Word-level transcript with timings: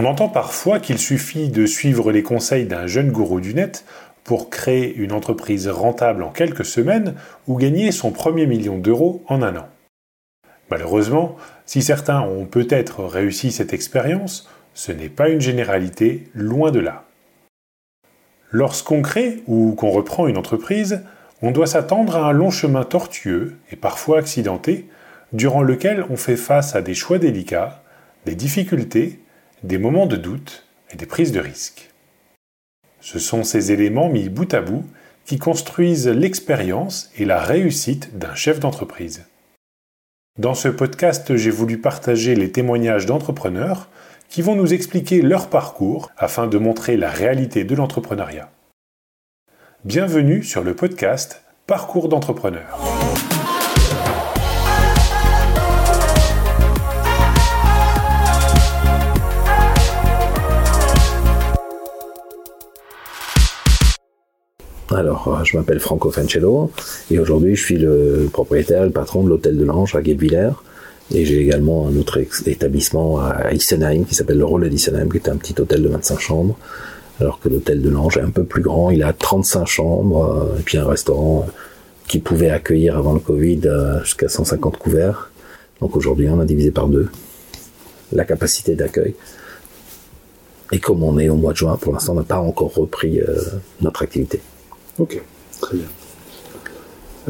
On 0.00 0.06
entend 0.06 0.30
parfois 0.30 0.80
qu'il 0.80 0.98
suffit 0.98 1.50
de 1.50 1.66
suivre 1.66 2.10
les 2.10 2.22
conseils 2.22 2.64
d'un 2.64 2.86
jeune 2.86 3.10
gourou 3.10 3.38
du 3.38 3.52
net 3.52 3.84
pour 4.24 4.48
créer 4.48 4.94
une 4.94 5.12
entreprise 5.12 5.68
rentable 5.68 6.22
en 6.22 6.30
quelques 6.30 6.64
semaines 6.64 7.16
ou 7.46 7.58
gagner 7.58 7.92
son 7.92 8.10
premier 8.10 8.46
million 8.46 8.78
d'euros 8.78 9.22
en 9.28 9.42
un 9.42 9.54
an. 9.56 9.68
Malheureusement, 10.70 11.36
si 11.66 11.82
certains 11.82 12.22
ont 12.22 12.46
peut-être 12.46 13.04
réussi 13.04 13.52
cette 13.52 13.74
expérience, 13.74 14.48
ce 14.72 14.90
n'est 14.90 15.10
pas 15.10 15.28
une 15.28 15.42
généralité, 15.42 16.28
loin 16.32 16.70
de 16.70 16.80
là. 16.80 17.04
Lorsqu'on 18.50 19.02
crée 19.02 19.42
ou 19.46 19.74
qu'on 19.74 19.90
reprend 19.90 20.28
une 20.28 20.38
entreprise, 20.38 21.02
on 21.42 21.50
doit 21.50 21.66
s'attendre 21.66 22.16
à 22.16 22.26
un 22.26 22.32
long 22.32 22.50
chemin 22.50 22.84
tortueux 22.84 23.58
et 23.70 23.76
parfois 23.76 24.20
accidenté, 24.20 24.88
durant 25.34 25.62
lequel 25.62 26.06
on 26.08 26.16
fait 26.16 26.36
face 26.36 26.74
à 26.74 26.80
des 26.80 26.94
choix 26.94 27.18
délicats, 27.18 27.82
des 28.24 28.34
difficultés, 28.34 29.20
des 29.62 29.78
moments 29.78 30.06
de 30.06 30.16
doute 30.16 30.64
et 30.90 30.96
des 30.96 31.06
prises 31.06 31.32
de 31.32 31.40
risques. 31.40 31.90
Ce 33.00 33.18
sont 33.18 33.44
ces 33.44 33.72
éléments 33.72 34.08
mis 34.08 34.28
bout 34.28 34.52
à 34.54 34.60
bout 34.60 34.84
qui 35.24 35.38
construisent 35.38 36.08
l'expérience 36.08 37.10
et 37.16 37.24
la 37.24 37.40
réussite 37.40 38.18
d'un 38.18 38.34
chef 38.34 38.60
d'entreprise. 38.60 39.26
Dans 40.38 40.54
ce 40.54 40.68
podcast, 40.68 41.36
j'ai 41.36 41.50
voulu 41.50 41.78
partager 41.78 42.34
les 42.34 42.50
témoignages 42.50 43.06
d'entrepreneurs 43.06 43.88
qui 44.28 44.42
vont 44.42 44.54
nous 44.54 44.72
expliquer 44.72 45.22
leur 45.22 45.48
parcours 45.48 46.10
afin 46.16 46.46
de 46.46 46.56
montrer 46.56 46.96
la 46.96 47.10
réalité 47.10 47.64
de 47.64 47.74
l'entrepreneuriat. 47.74 48.50
Bienvenue 49.84 50.42
sur 50.42 50.62
le 50.62 50.74
podcast 50.74 51.42
Parcours 51.66 52.08
d'entrepreneur. 52.08 52.78
Alors, 64.92 65.28
euh, 65.28 65.44
je 65.44 65.56
m'appelle 65.56 65.78
Franco 65.78 66.10
Fancello 66.10 66.72
et 67.12 67.20
aujourd'hui 67.20 67.54
je 67.54 67.64
suis 67.64 67.78
le 67.78 68.28
propriétaire 68.32 68.84
le 68.84 68.90
patron 68.90 69.22
de 69.22 69.28
l'hôtel 69.28 69.56
de 69.56 69.64
l'Ange 69.64 69.94
à 69.94 70.02
Guebwiller. 70.02 70.50
Et 71.12 71.24
j'ai 71.24 71.40
également 71.40 71.88
un 71.88 71.96
autre 71.96 72.20
établissement 72.46 73.20
à 73.20 73.52
Isenheim 73.52 74.04
qui 74.04 74.14
s'appelle 74.14 74.38
le 74.38 74.44
Relais 74.44 74.68
d'Isenheim, 74.68 75.08
qui 75.08 75.16
est 75.16 75.28
un 75.28 75.36
petit 75.36 75.54
hôtel 75.60 75.82
de 75.82 75.88
25 75.88 76.18
chambres. 76.18 76.56
Alors 77.20 77.40
que 77.40 77.48
l'hôtel 77.48 77.82
de 77.82 77.88
l'Ange 77.88 78.16
est 78.16 78.22
un 78.22 78.30
peu 78.30 78.44
plus 78.44 78.62
grand, 78.62 78.90
il 78.90 79.02
a 79.02 79.12
35 79.12 79.66
chambres, 79.66 80.24
euh, 80.24 80.58
et 80.58 80.62
puis 80.62 80.78
un 80.78 80.86
restaurant 80.86 81.46
euh, 81.46 81.50
qui 82.08 82.18
pouvait 82.18 82.50
accueillir 82.50 82.96
avant 82.96 83.12
le 83.12 83.20
Covid 83.20 83.60
jusqu'à 84.02 84.28
150 84.28 84.76
couverts. 84.76 85.30
Donc 85.80 85.96
aujourd'hui, 85.96 86.28
on 86.28 86.40
a 86.40 86.44
divisé 86.44 86.70
par 86.70 86.88
deux 86.88 87.08
la 88.12 88.24
capacité 88.24 88.74
d'accueil. 88.74 89.14
Et 90.72 90.80
comme 90.80 91.02
on 91.04 91.18
est 91.18 91.28
au 91.28 91.36
mois 91.36 91.52
de 91.52 91.58
juin, 91.58 91.76
pour 91.80 91.92
l'instant, 91.92 92.12
on 92.12 92.16
n'a 92.16 92.22
pas 92.24 92.38
encore 92.38 92.74
repris 92.74 93.20
notre 93.80 94.02
activité. 94.02 94.40
Ok, 95.00 95.20
très 95.60 95.76
bien. 95.78 95.86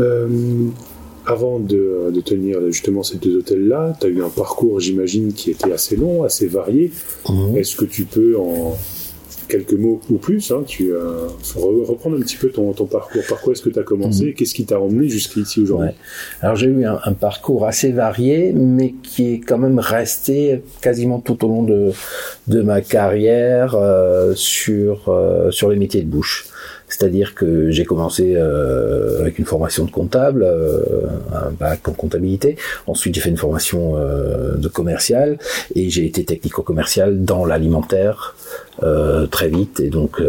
Euh, 0.00 0.26
avant 1.26 1.60
de, 1.60 2.12
tenir 2.24 2.58
justement 2.66 3.02
ces 3.02 3.18
deux 3.18 3.38
hôtels-là, 3.38 3.96
tu 4.00 4.06
as 4.06 4.08
eu 4.08 4.22
un 4.22 4.28
parcours, 4.28 4.80
j'imagine, 4.80 5.32
qui 5.32 5.52
était 5.52 5.72
assez 5.72 5.96
long, 5.96 6.24
assez 6.24 6.48
varié. 6.48 6.90
Mhm. 7.28 7.56
Est-ce 7.56 7.76
que 7.76 7.84
tu 7.84 8.04
peux, 8.04 8.36
en 8.36 8.76
quelques 9.48 9.74
mots 9.74 10.00
ou 10.10 10.16
plus, 10.16 10.50
hein, 10.50 10.62
tu, 10.66 10.92
euh, 10.92 11.26
reprendre 11.54 12.16
un 12.16 12.20
petit 12.20 12.36
peu 12.36 12.48
ton, 12.48 12.72
parcours? 12.72 13.22
Par 13.28 13.40
quoi 13.40 13.52
est-ce 13.52 13.62
que 13.62 13.70
tu 13.70 13.78
as 13.78 13.84
commencé? 13.84 14.26
Mhm. 14.26 14.34
Qu'est-ce 14.34 14.54
qui 14.54 14.64
t'a 14.64 14.80
emmené 14.80 15.08
jusqu'ici 15.08 15.60
aujourd'hui? 15.60 15.90
Alors 16.40 16.56
j'ai 16.56 16.66
eu 16.66 16.84
un, 16.84 17.12
parcours 17.12 17.66
assez 17.66 17.92
varié, 17.92 18.52
mais 18.52 18.94
qui 19.02 19.34
est 19.34 19.40
quand 19.40 19.58
même 19.58 19.78
resté 19.78 20.62
quasiment 20.80 21.20
tout 21.20 21.44
au 21.44 21.48
long 21.48 21.62
de, 21.62 21.90
de 22.48 22.62
ma 22.62 22.80
carrière 22.80 23.76
euh, 23.76 24.34
sur, 24.34 25.14
sur 25.50 25.70
les 25.70 25.76
métiers 25.76 26.02
de 26.02 26.08
bouche. 26.08 26.48
C'est-à-dire 26.90 27.34
que 27.34 27.70
j'ai 27.70 27.84
commencé 27.84 28.34
euh, 28.36 29.20
avec 29.20 29.38
une 29.38 29.44
formation 29.44 29.84
de 29.84 29.90
comptable, 29.90 30.42
euh, 30.42 30.82
un 31.32 31.50
bac 31.52 31.88
en 31.88 31.92
comptabilité. 31.92 32.56
Ensuite, 32.86 33.14
j'ai 33.14 33.20
fait 33.20 33.30
une 33.30 33.36
formation 33.36 33.94
euh, 33.96 34.56
de 34.56 34.68
commercial 34.68 35.38
et 35.74 35.88
j'ai 35.88 36.04
été 36.04 36.24
technico-commercial 36.24 37.24
dans 37.24 37.44
l'alimentaire 37.44 38.34
très 39.30 39.50
vite. 39.50 39.78
Et 39.80 39.90
donc, 39.90 40.22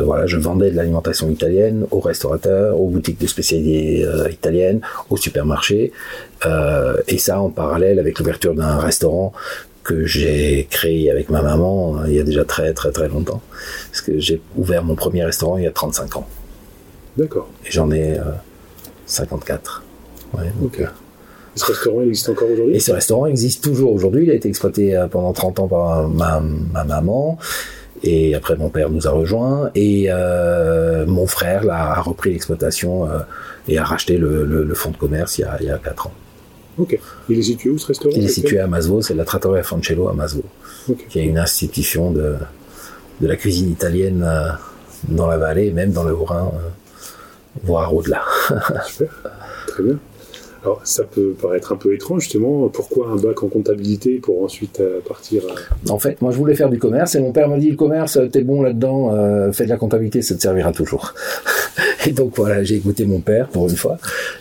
voilà, 0.00 0.26
je 0.26 0.38
vendais 0.38 0.70
de 0.70 0.76
l'alimentation 0.76 1.28
italienne 1.28 1.84
aux 1.90 2.00
restaurateurs, 2.00 2.80
aux 2.80 2.88
boutiques 2.88 3.20
de 3.20 3.26
spécialité 3.26 4.06
italiennes, 4.30 4.80
aux 5.10 5.18
supermarchés. 5.18 5.92
et 7.08 7.18
ça 7.18 7.42
en 7.42 7.50
parallèle 7.50 7.98
avec 7.98 8.18
l'ouverture 8.18 8.54
d'un 8.54 8.78
restaurant 8.78 9.34
que 9.82 10.04
j'ai 10.04 10.66
créé 10.70 11.10
avec 11.10 11.30
ma 11.30 11.42
maman 11.42 11.98
euh, 11.98 12.08
il 12.08 12.14
y 12.14 12.20
a 12.20 12.22
déjà 12.22 12.44
très 12.44 12.72
très 12.72 12.92
très 12.92 13.08
longtemps. 13.08 13.42
Parce 13.90 14.02
que 14.02 14.18
j'ai 14.18 14.40
ouvert 14.56 14.84
mon 14.84 14.94
premier 14.94 15.24
restaurant 15.24 15.56
il 15.56 15.64
y 15.64 15.66
a 15.66 15.72
35 15.72 16.16
ans. 16.16 16.26
D'accord. 17.16 17.48
Et 17.66 17.70
j'en 17.70 17.90
ai 17.90 18.18
54. 19.06 19.82
Euh, 20.34 20.38
ouais, 20.38 20.52
donc, 20.60 20.80
euh, 20.80 20.86
ce 21.56 21.64
restaurant 21.64 22.02
existe 22.02 22.28
encore 22.28 22.50
aujourd'hui? 22.50 22.76
Et 22.76 22.80
ce 22.80 22.92
restaurant 22.92 23.26
existe 23.26 23.64
toujours 23.64 23.92
aujourd'hui. 23.92 24.24
Il 24.24 24.30
a 24.30 24.34
été 24.34 24.48
exploité 24.48 25.04
pendant 25.10 25.32
30 25.32 25.60
ans 25.60 25.68
par 25.68 26.08
ma, 26.08 26.40
maman. 26.84 27.38
Et 28.02 28.34
après, 28.34 28.56
mon 28.56 28.70
père 28.70 28.88
nous 28.88 29.08
a 29.08 29.10
rejoints. 29.10 29.70
Et 29.74 30.08
mon 31.06 31.26
frère 31.26 31.64
a 31.68 32.00
repris 32.00 32.32
l'exploitation 32.32 33.08
et 33.66 33.78
a 33.78 33.84
racheté 33.84 34.16
le, 34.16 34.72
fonds 34.74 34.92
de 34.92 34.96
commerce 34.96 35.38
il 35.38 35.42
y, 35.42 35.44
a, 35.44 35.56
il 35.60 35.66
y 35.66 35.70
a 35.70 35.78
4 35.78 36.06
ans. 36.06 36.12
Ok. 36.78 36.98
Il 37.28 37.38
est 37.38 37.42
situé 37.42 37.70
où 37.70 37.78
ce 37.78 37.88
restaurant 37.88 38.14
Il 38.16 38.24
est 38.24 38.28
situé 38.28 38.58
à 38.58 38.66
Masvo, 38.66 39.02
c'est 39.02 39.14
la 39.14 39.24
Trattoria 39.24 39.62
Fancello 39.62 40.08
à 40.08 40.12
Masvo, 40.12 40.42
qui 41.08 41.18
est 41.18 41.24
une 41.24 41.38
institution 41.38 42.10
de, 42.10 42.36
de 43.20 43.26
la 43.26 43.36
cuisine 43.36 43.70
italienne 43.70 44.22
euh, 44.26 44.50
dans 45.08 45.26
la 45.26 45.36
vallée, 45.38 45.72
même 45.72 45.92
dans 45.92 46.04
le 46.04 46.14
Haut-Rhin, 46.14 46.52
euh, 46.54 46.68
voire 47.64 47.94
au-delà. 47.94 48.22
Super, 48.86 49.08
très 49.66 49.82
bien. 49.82 49.98
Alors, 50.62 50.80
ça 50.84 51.04
peut 51.04 51.34
paraître 51.40 51.72
un 51.72 51.76
peu 51.76 51.94
étrange, 51.94 52.24
justement. 52.24 52.68
Pourquoi 52.68 53.08
un 53.08 53.16
bac 53.16 53.42
en 53.42 53.48
comptabilité 53.48 54.18
pour 54.18 54.44
ensuite 54.44 54.80
euh, 54.80 55.00
partir 55.00 55.42
En 55.88 55.98
fait, 55.98 56.20
moi, 56.20 56.32
je 56.32 56.36
voulais 56.36 56.54
faire 56.54 56.68
du 56.68 56.78
commerce 56.78 57.14
et 57.14 57.20
mon 57.20 57.32
père 57.32 57.48
m'a 57.48 57.58
dit 57.58 57.70
le 57.70 57.76
commerce, 57.76 58.18
t'es 58.30 58.42
bon 58.42 58.60
là-dedans, 58.60 59.14
euh, 59.14 59.52
fais 59.52 59.64
de 59.64 59.70
la 59.70 59.78
comptabilité, 59.78 60.20
ça 60.20 60.34
te 60.34 60.42
servira 60.42 60.72
toujours. 60.72 61.14
et 62.06 62.12
donc, 62.12 62.32
voilà, 62.36 62.62
j'ai 62.62 62.76
écouté 62.76 63.06
mon 63.06 63.20
père 63.20 63.48
pour 63.48 63.68
une 63.70 63.76
fois. 63.76 63.96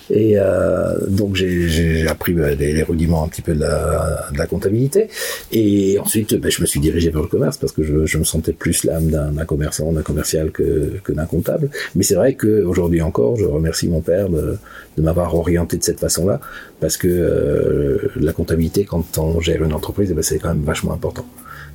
Et 0.10 0.34
euh, 0.36 0.96
donc, 1.08 1.36
j'ai 1.36 2.06
appris 2.08 2.34
bah, 2.34 2.54
les, 2.54 2.84
rudiments 2.84 3.24
un 3.24 3.30
petit 3.30 3.42
peu 3.42 3.54
de 3.54 3.62
la, 3.62 4.48
comptabilité. 4.48 5.08
Et 5.54 6.00
ensuite, 6.00 6.36
bah, 6.36 6.50
je 6.50 6.62
me 6.62 6.66
suis 6.66 6.82
dirigé 6.82 7.12
vers 7.12 7.22
le 7.22 7.28
commerce 7.28 7.58
parce 7.58 7.72
que 7.72 7.84
je, 7.84 8.18
me 8.18 8.24
sentais 8.26 8.52
plus 8.52 8.84
l'âme 8.84 9.10
d'un 9.10 9.46
commerçant, 9.46 9.94
d'un 9.94 10.02
commercial 10.02 10.52
que, 10.52 11.00
d'un 11.08 11.26
comptable. 11.26 11.70
Mais 11.96 12.04
c'est 12.04 12.16
vrai 12.16 12.34
qu'aujourd'hui 12.34 13.02
encore, 13.02 13.38
je 13.38 13.46
remercie 13.46 13.88
mon 13.88 14.02
père 14.02 14.28
de, 14.28 14.58
de 14.98 15.02
m'avoir 15.02 15.34
orienté 15.36 15.78
de 15.78 15.84
cette 15.84 16.00
façon-là, 16.10 16.40
parce 16.80 16.98
que 16.98 17.08
euh, 17.08 18.12
la 18.16 18.34
comptabilité, 18.34 18.86
quand 18.86 19.18
on 19.18 19.40
gère 19.40 19.64
une 19.64 19.74
entreprise, 19.74 20.10
eh 20.12 20.14
ben, 20.14 20.22
c'est 20.24 20.40
quand 20.40 20.50
même 20.50 20.64
vachement 20.64 20.94
important. 20.94 21.26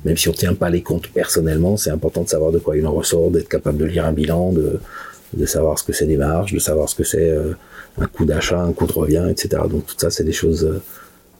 Même 0.03 0.17
si 0.17 0.29
on 0.29 0.33
tient 0.33 0.53
pas 0.53 0.69
les 0.69 0.81
comptes 0.81 1.07
personnellement, 1.07 1.77
c'est 1.77 1.89
important 1.89 2.23
de 2.23 2.29
savoir 2.29 2.51
de 2.51 2.59
quoi 2.59 2.77
il 2.77 2.85
en 2.85 2.93
ressort, 2.93 3.31
d'être 3.31 3.49
capable 3.49 3.77
de 3.77 3.85
lire 3.85 4.05
un 4.05 4.11
bilan, 4.11 4.51
de, 4.51 4.79
de 5.33 5.45
savoir 5.45 5.79
ce 5.79 5.83
que 5.83 5.93
c'est 5.93 6.05
des 6.05 6.17
marges, 6.17 6.53
de 6.53 6.59
savoir 6.59 6.89
ce 6.89 6.95
que 6.95 7.03
c'est 7.03 7.29
euh, 7.29 7.53
un 7.97 8.05
coût 8.05 8.25
d'achat, 8.25 8.61
un 8.61 8.73
coût 8.73 8.85
de 8.85 8.93
revient, 8.93 9.25
etc. 9.29 9.63
Donc 9.69 9.87
tout 9.87 9.95
ça, 9.97 10.11
c'est 10.11 10.23
des 10.23 10.33
choses 10.33 10.65
euh, 10.65 10.81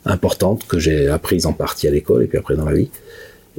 importantes 0.05 0.65
que 0.67 0.79
j'ai 0.79 1.07
apprises 1.09 1.45
en 1.45 1.53
partie 1.53 1.87
à 1.87 1.91
l'école 1.91 2.23
et 2.23 2.27
puis 2.27 2.37
après 2.37 2.55
dans 2.55 2.65
la 2.65 2.73
vie. 2.73 2.89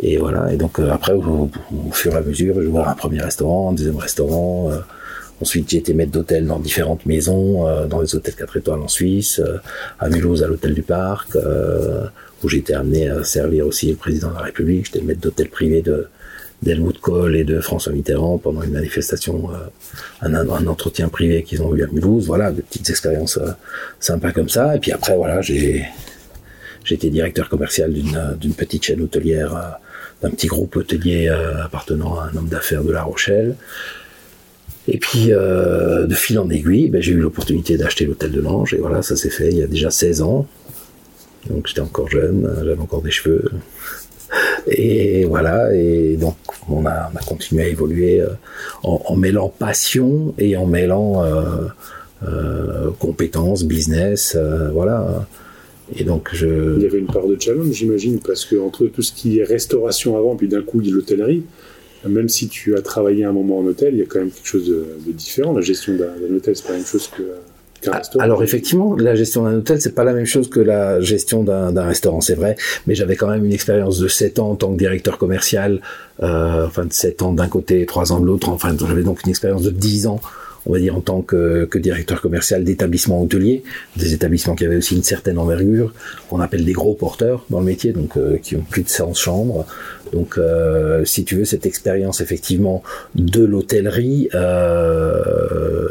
Et 0.03 0.19
voilà. 0.19 0.53
Et 0.53 0.57
donc 0.57 0.79
après, 0.79 1.13
au, 1.15 1.51
fur 1.93 2.13
et 2.13 2.17
à 2.17 2.21
mesure, 2.21 2.57
je 2.57 2.61
vais 2.61 2.67
voir 2.67 2.89
un 2.89 2.95
premier 2.95 3.21
restaurant, 3.21 3.71
un 3.71 3.73
deuxième 3.73 3.97
restaurant. 3.97 4.71
Ensuite, 5.41 5.69
j'ai 5.69 5.79
été 5.79 5.93
maître 5.93 6.13
d'hôtel 6.13 6.47
dans 6.47 6.59
différentes 6.59 7.05
maisons, 7.05 7.69
euh, 7.69 7.87
dans 7.87 8.01
les 8.01 8.15
hôtels 8.15 8.35
4 8.35 8.57
étoiles 8.57 8.81
en 8.81 8.89
Suisse, 8.89 9.39
euh, 9.45 9.59
à 10.01 10.09
Mulhouse 10.09 10.43
à 10.43 10.47
l'hôtel 10.47 10.73
du 10.73 10.83
Parc, 10.83 11.37
euh, 11.37 12.07
où 12.43 12.49
j'ai 12.49 12.59
été 12.59 12.75
amené 12.75 13.09
à 13.11 13.23
servir 13.23 13.67
aussi 13.67 13.91
le 13.91 13.97
président 13.97 14.31
de 14.31 14.35
la 14.35 14.43
République. 14.43 14.87
J'étais 14.87 15.03
maître 15.03 15.21
d'hôtel 15.21 15.49
privé 15.49 15.83
de 15.83 16.09
d'Helmut 16.63 16.99
Kohl 16.99 17.37
et 17.37 17.45
de 17.45 17.61
François 17.61 17.93
Mitterrand 17.93 18.39
pendant 18.39 18.63
une 18.63 18.73
manifestation, 18.73 19.51
un, 20.23 20.35
un, 20.35 20.67
entretien 20.67 21.11
privé 21.11 21.43
qu'ils 21.43 21.63
ont 21.63 21.77
eu 21.77 21.85
à 21.85 21.87
Mulhouse. 21.87 22.27
Voilà, 22.27 22.51
de 22.51 22.63
petites 22.63 22.89
expériences 22.89 23.39
sympas 24.01 24.33
comme 24.33 24.49
ça. 24.49 24.75
Et 24.75 24.79
puis 24.79 24.91
après, 24.91 25.15
voilà, 25.17 25.43
j'ai 25.43 25.87
été 26.89 27.11
directeur 27.11 27.51
commercial 27.51 27.93
d'une 27.93 28.39
d'une 28.41 28.55
petite 28.55 28.87
chaîne 28.87 29.03
hôtelière, 29.03 29.79
d'un 30.23 30.31
petit 30.31 30.47
groupe 30.47 30.77
hôtelier 30.77 31.29
appartenant 31.63 32.19
à 32.19 32.31
un 32.33 32.37
homme 32.37 32.49
d'affaires 32.49 32.85
de 32.85 32.91
La 32.91 33.03
Rochelle. 33.03 33.55
Et 34.89 34.99
puis, 34.99 35.33
euh, 35.33 36.07
de 36.07 36.15
fil 36.15 36.39
en 36.39 36.49
aiguille, 36.49 36.89
ben, 36.91 37.03
j'ai 37.03 37.13
eu 37.13 37.21
l'opportunité 37.21 37.77
d'acheter 37.77 38.05
l'hôtel 38.05 38.31
de 38.31 38.41
l'Ange. 38.41 38.75
Et 38.75 38.79
voilà, 38.79 39.03
ça 39.03 39.17
s'est 39.17 39.31
fait 39.31 39.49
il 39.51 39.59
y 39.59 39.63
a 39.63 39.67
déjà 39.67 39.91
16 39.91 40.23
ans. 40.23 40.47
Donc 41.51 41.67
j'étais 41.67 41.81
encore 41.81 42.09
jeune, 42.09 42.53
j'avais 42.65 42.81
encore 42.81 43.03
des 43.03 43.11
cheveux. 43.11 43.51
Et 44.67 45.25
voilà, 45.25 45.73
et 45.75 46.17
donc 46.17 46.37
on 46.69 46.85
a, 46.87 47.11
on 47.13 47.17
a 47.17 47.23
continué 47.25 47.63
à 47.63 47.69
évoluer 47.69 48.21
euh, 48.21 48.31
en, 48.83 49.15
mêlant 49.15 49.49
passion 49.49 50.35
et 50.39 50.57
en 50.57 50.67
mêlant 50.67 51.23
euh, 51.23 52.91
compétences, 52.99 53.63
business, 53.63 54.37
voilà. 54.73 55.27
Et 55.95 56.03
donc 56.03 56.31
je. 56.33 56.77
Il 56.79 56.83
y 56.83 56.87
avait 56.87 56.99
une 56.99 57.07
part 57.07 57.29
de 57.29 57.37
challenge, 57.41 57.71
j'imagine, 57.71 58.19
parce 58.19 58.45
que 58.45 58.57
entre 58.57 58.87
tout 58.87 59.03
ce 59.03 59.13
qui 59.13 59.39
est 59.39 59.45
restauration 59.45 60.19
avant, 60.19 60.35
puis 60.35 60.49
d'un 60.49 60.63
coup 60.63 60.81
il 60.81 60.89
y 60.89 60.91
a 60.91 60.95
l'hôtellerie, 60.95 61.45
même 62.05 62.29
si 62.29 62.49
tu 62.49 62.77
as 62.77 62.83
travaillé 62.83 63.25
un 63.25 63.33
moment 63.33 63.59
en 63.59 63.67
hôtel, 63.67 63.95
il 63.95 64.01
y 64.01 64.03
a 64.03 64.07
quand 64.07 64.19
même 64.19 64.31
quelque 64.31 64.47
chose 64.47 64.69
de, 64.69 65.13
différent. 65.13 65.53
La 65.53 65.61
gestion 65.61 65.95
d'un 65.95 66.35
hôtel, 66.35 66.57
c'est 66.57 66.65
pas 66.67 66.73
la 66.73 66.79
même 66.79 66.87
chose 66.87 67.09
que 67.09 67.23
qu'un 67.81 67.93
Ah, 67.93 67.99
restaurant. 67.99 68.25
Alors 68.25 68.43
effectivement, 68.43 68.97
la 68.97 69.15
gestion 69.15 69.45
d'un 69.45 69.55
hôtel, 69.55 69.81
c'est 69.81 69.95
pas 69.95 70.05
la 70.05 70.13
même 70.13 70.27
chose 70.27 70.49
que 70.49 70.61
la 70.61 71.01
gestion 71.01 71.43
d'un 71.43 71.73
d'un 71.73 71.85
restaurant, 71.85 72.21
c'est 72.21 72.35
vrai. 72.35 72.57
Mais 72.87 72.95
j'avais 72.95 73.17
quand 73.17 73.29
même 73.29 73.45
une 73.45 73.53
expérience 73.53 73.99
de 73.99 74.09
7 74.09 74.39
ans 74.39 74.51
en 74.51 74.55
tant 74.55 74.73
que 74.73 74.79
directeur 74.79 75.19
commercial, 75.19 75.81
euh, 76.23 76.67
enfin 76.67 76.85
de 76.85 76.93
7 76.93 77.23
ans 77.23 77.33
d'un 77.33 77.49
côté, 77.49 77.87
3 77.87 78.13
ans 78.13 78.21
de 78.21 78.27
l'autre. 78.27 78.49
Enfin, 78.49 78.75
j'avais 78.79 79.03
donc 79.03 79.23
une 79.25 79.31
expérience 79.31 79.63
de 79.63 79.71
10 79.71 80.07
ans, 80.07 80.21
on 80.67 80.73
va 80.73 80.79
dire 80.79 80.97
en 80.97 81.01
tant 81.01 81.23
que, 81.23 81.69
directeur 81.77 82.21
commercial 82.21 82.65
d'établissements 82.65 83.23
hôteliers, 83.23 83.63
des 83.97 84.15
établissements 84.15 84.55
qui 84.55 84.65
avaient 84.65 84.77
aussi 84.77 84.97
une 84.97 85.03
certaine 85.03 85.39
envergure, 85.39 85.93
qu'on 86.29 86.41
appelle 86.41 86.65
des 86.65 86.73
gros 86.73 86.95
porteurs 86.95 87.45
dans 87.51 87.61
le 87.61 87.67
métier, 87.67 87.93
donc 87.93 88.17
euh, 88.17 88.39
qui 88.39 88.57
ont 88.57 88.65
plus 88.69 88.83
de 88.83 88.89
100 88.89 89.15
chambres. 89.15 89.67
Donc, 90.13 90.39
euh, 90.39 91.05
si 91.05 91.25
tu 91.25 91.37
veux, 91.37 91.45
cette 91.45 91.67
expérience 91.67 92.21
effectivement 92.21 92.83
de 93.15 93.45
l'hôtellerie. 93.45 94.29
Euh, 94.35 95.89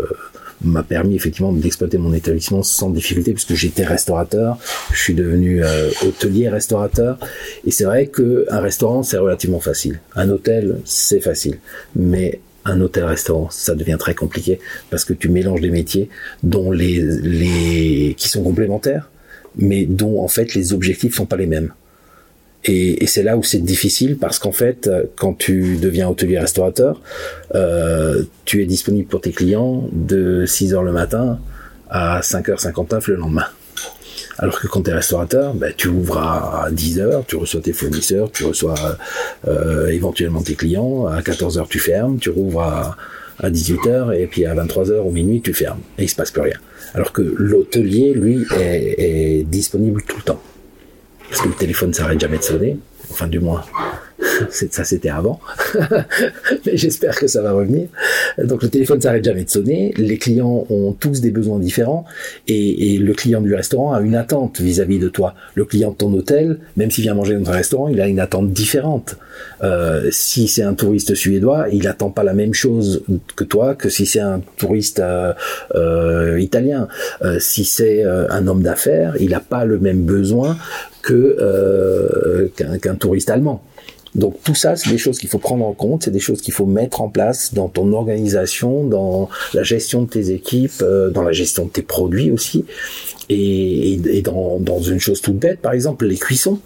m'a 0.63 0.83
permis 0.83 1.15
effectivement 1.15 1.51
d'exploiter 1.51 1.97
mon 1.97 2.13
établissement 2.13 2.63
sans 2.63 2.89
difficulté 2.89 3.33
puisque 3.33 3.53
j'étais 3.53 3.83
restaurateur, 3.83 4.57
je 4.91 5.01
suis 5.01 5.13
devenu 5.13 5.63
euh, 5.63 5.89
hôtelier 6.03 6.49
restaurateur 6.49 7.19
et 7.65 7.71
c'est 7.71 7.83
vrai 7.83 8.07
que 8.07 8.45
un 8.49 8.61
restaurant 8.61 9.03
c'est 9.03 9.17
relativement 9.17 9.59
facile, 9.59 9.99
un 10.15 10.29
hôtel 10.29 10.77
c'est 10.85 11.19
facile, 11.19 11.59
mais 11.95 12.39
un 12.65 12.81
hôtel-restaurant, 12.81 13.49
ça 13.51 13.75
devient 13.75 13.97
très 13.99 14.15
compliqué 14.15 14.59
parce 14.89 15.05
que 15.05 15.13
tu 15.13 15.29
mélanges 15.29 15.61
des 15.61 15.69
métiers 15.69 16.09
dont 16.43 16.71
les, 16.71 16.99
les 16.99 18.15
qui 18.17 18.27
sont 18.27 18.43
complémentaires, 18.43 19.09
mais 19.55 19.85
dont 19.85 20.21
en 20.21 20.27
fait 20.27 20.53
les 20.55 20.73
objectifs 20.73 21.15
sont 21.15 21.25
pas 21.25 21.37
les 21.37 21.47
mêmes. 21.47 21.71
Et, 22.67 23.05
c'est 23.05 23.21
là 23.21 23.37
où 23.37 23.43
c'est 23.43 23.59
difficile 23.59 24.17
parce 24.17 24.39
qu'en 24.39 24.51
fait, 24.51 24.89
quand 25.15 25.33
tu 25.33 25.77
deviens 25.77 26.09
hôtelier 26.09 26.39
restaurateur, 26.39 26.99
euh, 27.53 28.23
tu 28.43 28.63
es 28.63 28.65
disponible 28.65 29.07
pour 29.07 29.21
tes 29.21 29.31
clients 29.31 29.87
de 29.91 30.45
6 30.47 30.73
heures 30.73 30.83
le 30.83 30.91
matin 30.91 31.39
à 31.89 32.21
5h59 32.21 33.11
le 33.11 33.15
lendemain. 33.17 33.45
Alors 34.37 34.59
que 34.59 34.67
quand 34.67 34.81
tu 34.81 34.89
es 34.89 34.93
restaurateur, 34.93 35.53
ben, 35.53 35.73
tu 35.75 35.87
ouvres 35.87 36.17
à 36.17 36.67
10 36.71 36.99
heures, 36.99 37.23
tu 37.25 37.35
reçois 37.35 37.61
tes 37.61 37.73
fournisseurs, 37.73 38.31
tu 38.31 38.43
reçois 38.43 38.75
euh, 39.47 39.87
éventuellement 39.87 40.41
tes 40.41 40.55
clients, 40.55 41.07
à 41.07 41.21
14 41.21 41.57
heures 41.57 41.67
tu 41.69 41.79
fermes, 41.79 42.17
tu 42.19 42.29
rouvres 42.29 42.61
à, 42.61 42.97
à 43.39 43.49
18 43.49 43.87
heures 43.87 44.13
et 44.13 44.27
puis 44.27 44.45
à 44.45 44.53
23 44.53 44.91
heures 44.91 45.05
ou 45.05 45.11
minuit 45.11 45.41
tu 45.41 45.53
fermes 45.53 45.79
et 45.97 46.03
il 46.03 46.09
se 46.09 46.15
passe 46.15 46.31
plus 46.31 46.41
rien. 46.41 46.57
Alors 46.93 47.11
que 47.11 47.21
l'hôtelier, 47.21 48.13
lui, 48.13 48.45
est, 48.57 48.95
est 48.97 49.43
disponible 49.43 50.01
tout 50.03 50.17
le 50.17 50.23
temps 50.23 50.41
parce 51.29 51.41
que 51.41 51.47
le 51.47 51.55
téléphone 51.55 51.93
s'arrête 51.93 52.19
jamais 52.19 52.37
de 52.37 52.43
sonner, 52.43 52.77
enfin 53.09 53.27
du 53.27 53.39
moins 53.39 53.63
ça 54.49 54.83
c'était 54.83 55.09
avant, 55.09 55.39
mais 56.65 56.77
j'espère 56.77 57.15
que 57.15 57.27
ça 57.27 57.41
va 57.41 57.51
revenir. 57.51 57.87
Donc 58.43 58.63
le 58.63 58.69
téléphone 58.69 59.01
s'arrête 59.01 59.23
jamais 59.23 59.43
de 59.43 59.49
sonner, 59.49 59.93
les 59.97 60.17
clients 60.17 60.65
ont 60.69 60.93
tous 60.93 61.21
des 61.21 61.31
besoins 61.31 61.59
différents 61.59 62.05
et, 62.47 62.97
le 62.97 63.13
client 63.13 63.41
du 63.41 63.53
restaurant 63.53 63.93
a 63.93 64.01
une 64.01 64.15
attente 64.15 64.61
vis-à-vis 64.61 64.99
de 64.99 65.09
toi. 65.09 65.35
Le 65.53 65.65
client 65.65 65.91
de 65.91 65.95
ton 65.95 66.13
hôtel, 66.13 66.59
même 66.77 66.91
s'il 66.91 67.03
vient 67.03 67.13
manger 67.13 67.35
dans 67.35 67.49
un 67.49 67.53
restaurant, 67.53 67.87
il 67.87 67.99
a 68.01 68.07
une 68.07 68.19
attente 68.19 68.51
différente. 68.51 69.17
Euh, 69.63 70.07
si 70.11 70.47
c'est 70.47 70.63
un 70.63 70.73
touriste 70.73 71.13
suédois, 71.15 71.67
il 71.71 71.87
attend 71.87 72.09
pas 72.09 72.23
la 72.23 72.33
même 72.33 72.53
chose 72.53 73.03
que 73.35 73.43
toi 73.43 73.75
que 73.75 73.89
si 73.89 74.05
c'est 74.05 74.19
un 74.19 74.41
touriste 74.57 74.99
euh, 74.99 75.33
euh, 75.75 76.39
italien. 76.39 76.87
Si 77.39 77.65
c'est 77.65 78.03
un 78.03 78.47
homme 78.47 78.61
d'affaires, 78.63 79.15
il 79.19 79.31
n'a 79.31 79.39
pas 79.39 79.65
le 79.65 79.79
même 79.79 80.03
besoin 80.03 80.57
qu'un 81.03 82.95
touriste 82.95 83.29
allemand. 83.29 83.63
Donc 84.15 84.41
tout 84.43 84.55
ça, 84.55 84.77
c'est 84.77 84.89
des 84.89 84.97
choses 84.97 85.19
qu'il 85.19 85.29
faut 85.29 85.39
prendre 85.39 85.65
en 85.65 85.73
compte, 85.73 86.03
c'est 86.03 86.11
des 86.11 86.21
choses 86.21 86.41
qu'il 86.41 86.53
faut 86.53 86.65
mettre 86.65 87.01
en 87.01 87.09
place 87.09 87.53
dans 87.53 87.67
ton 87.67 87.91
organisation, 87.91 88.85
dans 88.85 89.29
la 89.53 89.63
gestion 89.63 90.03
de 90.03 90.09
tes 90.09 90.31
équipes, 90.31 90.81
euh, 90.81 91.09
dans 91.09 91.21
la 91.21 91.33
gestion 91.33 91.65
de 91.65 91.69
tes 91.69 91.81
produits 91.81 92.31
aussi, 92.31 92.65
et, 93.29 93.99
dans, 94.23 94.79
une 94.79 94.99
chose 94.99 95.21
toute 95.21 95.37
bête, 95.37 95.59
par 95.59 95.73
exemple 95.73 96.05
les 96.05 96.17
cuissons. 96.17 96.59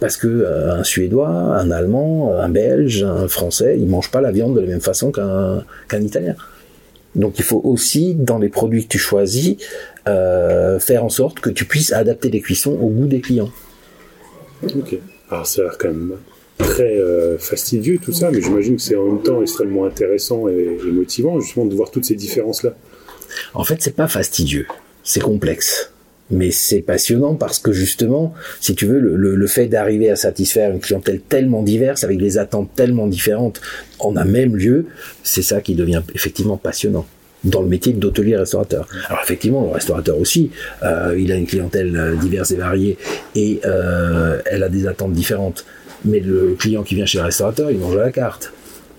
Parce 0.00 0.16
que 0.16 0.26
euh, 0.26 0.72
un 0.72 0.82
Suédois, 0.82 1.28
un 1.28 1.70
Allemand, 1.70 2.32
un 2.34 2.48
Belge, 2.48 3.02
un 3.02 3.28
Français, 3.28 3.76
ils 3.78 3.86
mangent 3.86 4.10
pas 4.10 4.22
la 4.22 4.32
viande 4.32 4.54
de 4.54 4.60
la 4.60 4.66
même 4.66 4.80
façon 4.80 5.12
qu'un 5.12 5.62
qu'un 5.88 6.00
Italien. 6.00 6.34
Donc 7.14 7.38
il 7.38 7.44
faut 7.44 7.60
aussi, 7.62 8.14
dans 8.14 8.38
les 8.38 8.48
produits 8.48 8.84
que 8.84 8.88
tu 8.88 8.98
choisis, 8.98 9.56
euh, 10.08 10.78
faire 10.78 11.04
en 11.04 11.10
sorte 11.10 11.40
que 11.40 11.50
tu 11.50 11.66
puisses 11.66 11.92
adapter 11.92 12.30
les 12.30 12.40
cuissons 12.40 12.72
au 12.80 12.88
goût 12.88 13.06
des 13.06 13.20
clients. 13.20 13.50
Ok. 14.62 14.96
Alors 15.28 15.46
ça 15.46 15.60
a 15.60 15.64
l'air 15.64 15.76
quand 15.78 15.88
même 15.88 16.14
très 16.62 16.96
euh, 16.98 17.38
fastidieux 17.38 17.98
tout 17.98 18.12
ça, 18.12 18.30
mais 18.30 18.40
j'imagine 18.40 18.76
que 18.76 18.82
c'est 18.82 18.96
en 18.96 19.06
même 19.06 19.22
temps 19.22 19.42
extrêmement 19.42 19.84
intéressant 19.84 20.48
et, 20.48 20.78
motivant 20.92 21.40
justement 21.40 21.66
de 21.66 21.74
voir 21.74 21.90
toutes 21.90 22.04
ces 22.04 22.14
différences-là. 22.14 22.74
En 23.54 23.64
fait, 23.64 23.76
c'est 23.80 23.94
pas 23.94 24.08
fastidieux, 24.08 24.66
c'est 25.02 25.20
complexe. 25.20 25.92
Mais 26.32 26.52
c'est 26.52 26.80
passionnant 26.80 27.34
parce 27.34 27.58
que 27.58 27.72
justement, 27.72 28.34
si 28.60 28.76
tu 28.76 28.86
veux, 28.86 29.00
le, 29.00 29.46
fait 29.48 29.66
d'arriver 29.66 30.10
à 30.10 30.16
satisfaire 30.16 30.70
une 30.70 30.78
clientèle 30.78 31.20
tellement 31.20 31.64
diverse, 31.64 32.04
avec 32.04 32.18
des 32.18 32.38
attentes 32.38 32.70
tellement 32.76 33.08
différentes, 33.08 33.60
en 33.98 34.16
un 34.16 34.24
même 34.24 34.54
lieu, 34.54 34.86
c'est 35.24 35.42
ça 35.42 35.60
qui 35.60 35.74
devient 35.74 36.02
effectivement 36.14 36.56
passionnant 36.56 37.04
dans 37.42 37.62
le 37.62 37.68
métier 37.68 37.92
d'hôtelier 37.92 38.36
restaurateur. 38.36 38.86
Alors 39.08 39.22
effectivement, 39.24 39.62
le 39.62 39.70
restaurateur 39.70 40.18
aussi, 40.18 40.52
euh, 40.84 41.16
il 41.18 41.32
a 41.32 41.34
une 41.34 41.46
clientèle 41.46 41.96
euh, 41.96 42.14
diverse 42.14 42.52
et 42.52 42.56
variée 42.56 42.96
et 43.34 43.60
elle 43.64 44.62
a 44.62 44.68
des 44.68 44.86
attentes 44.86 45.12
différentes. 45.12 45.64
Mais 46.04 46.20
le 46.20 46.54
client 46.58 46.82
qui 46.82 46.94
vient 46.94 47.06
chez 47.06 47.18
le 47.18 47.24
restaurateur, 47.24 47.70
il 47.70 47.78
mange 47.78 47.96
à 47.96 48.02
la 48.02 48.12
carte. 48.12 48.52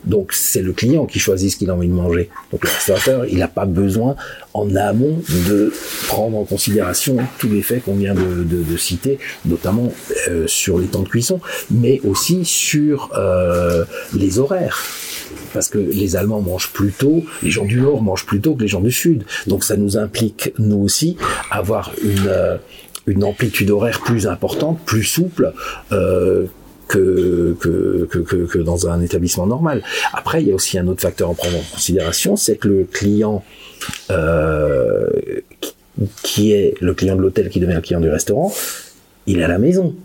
Donc 0.06 0.34
c'est 0.34 0.62
le 0.62 0.74
client 0.74 1.06
qui 1.06 1.20
choisit 1.20 1.52
ce 1.52 1.58
qu'il 1.58 1.70
a 1.70 1.76
envie 1.76 1.88
de 1.88 1.94
manger. 1.94 2.30
Donc 2.52 2.64
le 2.64 2.70
restaurateur, 2.70 3.26
il 3.26 3.38
n'a 3.38 3.48
pas 3.48 3.66
besoin 3.66 4.16
en 4.54 4.76
amont 4.76 5.22
de 5.48 5.72
prendre 6.08 6.38
en 6.38 6.44
considération 6.44 7.18
tous 7.38 7.50
les 7.50 7.62
faits 7.62 7.84
qu'on 7.86 7.96
vient 7.96 8.16
de, 8.16 8.78
citer, 8.78 9.20
notamment 9.46 9.94
euh, 10.30 10.48
sur 10.48 10.80
les 10.80 10.88
temps 10.88 11.02
de 11.02 11.08
cuisson, 11.08 11.40
mais 11.70 12.02
aussi 12.04 12.46
sur 12.46 13.12
euh, 13.16 13.86
les 14.14 14.40
horaires. 14.40 14.82
Parce 15.54 15.70
que 15.70 15.78
les 15.78 16.16
Allemands 16.16 16.42
mangent 16.42 16.72
plus 16.72 16.92
tôt, 16.92 17.24
les 17.44 17.52
gens 17.52 17.66
du 17.66 17.80
Nord 17.80 18.02
mangent 18.02 18.26
plus 18.26 18.40
tôt 18.40 18.56
que 18.56 18.62
les 18.62 18.68
gens 18.68 18.82
du 18.82 18.92
Sud. 18.92 19.24
Donc 19.48 19.64
ça 19.64 19.78
nous 19.78 19.98
implique, 19.98 20.54
nous 20.58 20.80
aussi, 20.80 21.18
avoir 21.52 21.92
une, 22.04 22.28
euh, 22.28 22.58
une 23.06 23.24
amplitude 23.24 23.70
horaire 23.70 24.00
plus 24.00 24.28
importante, 24.28 24.80
plus 24.86 25.04
souple, 25.04 25.54
que, 26.92 28.58
dans 28.60 28.88
un 28.88 29.02
établissement 29.02 29.48
normal. 29.48 29.82
Après, 30.14 30.42
il 30.42 30.50
y 30.50 30.52
a 30.52 30.56
aussi 30.56 30.78
un 30.78 30.88
autre 30.88 31.02
facteur 31.02 31.30
à 31.30 31.34
prendre 31.34 31.58
en 31.58 31.64
considération, 31.74 32.36
c'est 32.36 32.58
que 32.58 32.68
le 32.68 32.84
client 32.84 33.44
euh, 34.10 35.08
qui- 36.24 36.52
est 36.52 36.76
le 36.82 36.94
client 36.94 37.16
de 37.16 37.22
l'hôtel 37.22 37.50
qui 37.50 37.60
devient 37.60 37.76
le 37.76 37.82
client 37.82 38.02
du 38.02 38.10
restaurant, 38.10 38.54
il 39.28 39.40
est 39.40 39.44
à 39.44 39.48
la 39.48 39.58
maison. 39.60 39.96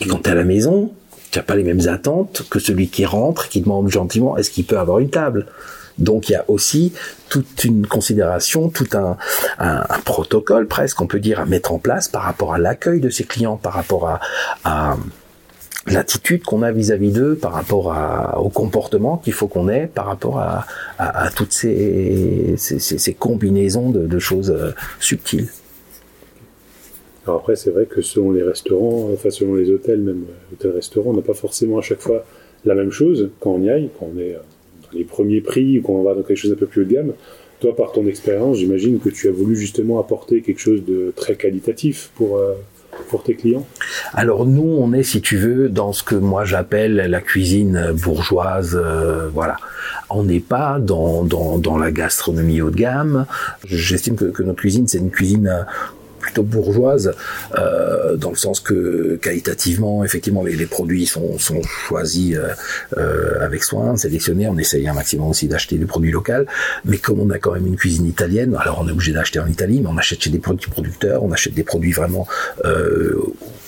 Et 0.00 0.06
quand 0.06 0.18
tu 0.22 0.28
es 0.28 0.32
à 0.32 0.36
la 0.36 0.44
maison, 0.44 0.92
tu 1.30 1.38
n'as 1.38 1.44
pas 1.44 1.56
les 1.56 1.64
mêmes 1.64 1.88
attentes 1.88 2.42
que 2.50 2.58
celui 2.58 2.88
qui 2.88 3.04
rentre, 3.04 3.48
qui 3.48 3.60
demande 3.60 3.88
gentiment 3.90 4.36
est-ce 4.36 4.50
qu'il 4.50 4.64
peut 4.64 4.78
avoir 4.78 4.98
une 5.00 5.10
table? 5.10 5.46
Donc 5.98 6.28
il 6.28 6.32
y 6.32 6.36
a 6.36 6.44
aussi 6.48 6.92
toute 7.28 7.64
une 7.64 7.84
considération, 7.86 8.68
tout 8.68 8.86
un, 8.94 9.16
un, 9.58 9.84
un 9.88 9.98
protocole 10.04 10.68
presque, 10.68 11.00
on 11.00 11.08
peut 11.08 11.18
dire, 11.18 11.40
à 11.40 11.44
mettre 11.46 11.72
en 11.72 11.78
place 11.78 12.06
par 12.08 12.22
rapport 12.22 12.54
à 12.54 12.58
l'accueil 12.58 13.00
de 13.00 13.10
ses 13.10 13.24
clients, 13.24 13.56
par 13.56 13.72
rapport 13.72 14.08
à 14.64 14.96
l'attitude 15.94 16.42
qu'on 16.42 16.62
a 16.62 16.72
vis-à-vis 16.72 17.12
d'eux, 17.12 17.34
par 17.34 17.52
rapport 17.52 17.94
au 18.38 18.48
comportement 18.48 19.18
qu'il 19.18 19.32
faut 19.32 19.48
qu'on 19.48 19.68
ait, 19.68 19.86
par 19.86 20.06
rapport 20.06 20.38
à, 20.38 21.30
toutes 21.34 21.52
ces, 21.52 22.56
combinaisons 23.18 23.90
de, 23.90 24.18
choses 24.18 24.50
euh, 24.50 24.72
subtiles. 25.00 25.48
Alors 27.24 27.40
après, 27.40 27.56
c'est 27.56 27.70
vrai 27.70 27.86
que 27.86 28.00
selon 28.00 28.32
les 28.32 28.42
restaurants, 28.42 29.10
enfin 29.12 29.30
selon 29.30 29.54
les 29.54 29.70
hôtels, 29.70 30.00
même 30.00 30.24
euh, 30.28 30.54
hôtels-restaurants, 30.54 31.10
on 31.10 31.14
n'a 31.14 31.22
pas 31.22 31.34
forcément 31.34 31.78
à 31.78 31.82
chaque 31.82 32.00
fois 32.00 32.24
la 32.64 32.74
même 32.74 32.90
chose 32.90 33.30
quand 33.40 33.52
on 33.52 33.62
y 33.62 33.70
aille, 33.70 33.90
quand 33.98 34.10
on 34.14 34.18
est 34.18 34.34
euh, 34.34 34.38
dans 34.82 34.98
les 34.98 35.04
premiers 35.04 35.40
prix 35.40 35.78
ou 35.78 35.82
quand 35.82 35.92
on 35.92 36.02
va 36.02 36.14
dans 36.14 36.22
quelque 36.22 36.38
chose 36.38 36.52
un 36.52 36.56
peu 36.56 36.66
plus 36.66 36.82
haut 36.82 36.86
de 36.86 36.92
gamme. 36.92 37.12
Toi, 37.60 37.76
par 37.76 37.92
ton 37.92 38.06
expérience, 38.06 38.58
j'imagine 38.58 38.98
que 38.98 39.10
tu 39.10 39.28
as 39.28 39.32
voulu 39.32 39.56
justement 39.56 40.00
apporter 40.00 40.42
quelque 40.42 40.60
chose 40.60 40.84
de 40.84 41.12
très 41.14 41.34
qualitatif 41.34 42.10
pour, 42.14 42.40
tes 43.16 43.34
clients? 43.34 43.66
Alors 44.14 44.46
nous, 44.46 44.76
on 44.78 44.92
est, 44.92 45.02
si 45.02 45.20
tu 45.20 45.36
veux, 45.36 45.68
dans 45.68 45.92
ce 45.92 46.02
que 46.02 46.14
moi 46.14 46.44
j'appelle 46.44 46.96
la 46.96 47.20
cuisine 47.20 47.92
bourgeoise, 47.92 48.80
euh, 48.80 49.28
voilà. 49.32 49.56
On 50.10 50.24
n'est 50.24 50.40
pas 50.40 50.78
dans, 50.78 51.26
la 51.78 51.90
gastronomie 51.90 52.60
haut 52.62 52.70
de 52.70 52.76
gamme. 52.76 53.26
J'estime 53.66 54.16
que, 54.16 54.42
notre 54.42 54.60
cuisine, 54.60 54.86
c'est 54.88 54.98
une 54.98 55.10
cuisine 55.10 55.66
plutôt 56.28 56.42
bourgeoise, 56.42 57.14
euh, 57.56 58.16
dans 58.16 58.30
le 58.30 58.36
sens 58.36 58.60
que 58.60 59.18
qualitativement, 59.22 60.04
effectivement, 60.04 60.42
les, 60.42 60.66
produits 60.66 61.06
sont, 61.06 61.38
sont 61.38 61.62
choisis 61.62 62.36
euh, 62.36 62.48
euh, 62.98 63.40
avec 63.40 63.64
soin, 63.64 63.96
sélectionnés. 63.96 64.46
On 64.46 64.58
essaye 64.58 64.86
un 64.86 64.92
maximum 64.92 65.30
aussi 65.30 65.48
d'acheter 65.48 65.76
du 65.78 65.86
produit 65.86 66.10
local, 66.10 66.46
mais 66.84 66.98
comme 66.98 67.20
on 67.20 67.30
a 67.30 67.38
quand 67.38 67.52
même 67.52 67.66
une 67.66 67.76
cuisine 67.76 68.06
italienne, 68.06 68.54
alors 68.60 68.78
on 68.82 68.88
est 68.88 68.92
obligé 68.92 69.12
d'acheter 69.12 69.40
en 69.40 69.46
Italie, 69.46 69.80
mais 69.80 69.88
on 69.88 69.96
achète 69.96 70.20
chez 70.22 70.30
des 70.30 70.38
produits 70.38 70.70
producteurs, 70.70 71.22
on 71.22 71.32
achète 71.32 71.54
des 71.54 71.64
produits 71.64 71.92
vraiment 71.92 72.26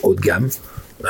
haut 0.02 0.14
de 0.14 0.20
gamme. 0.20 0.48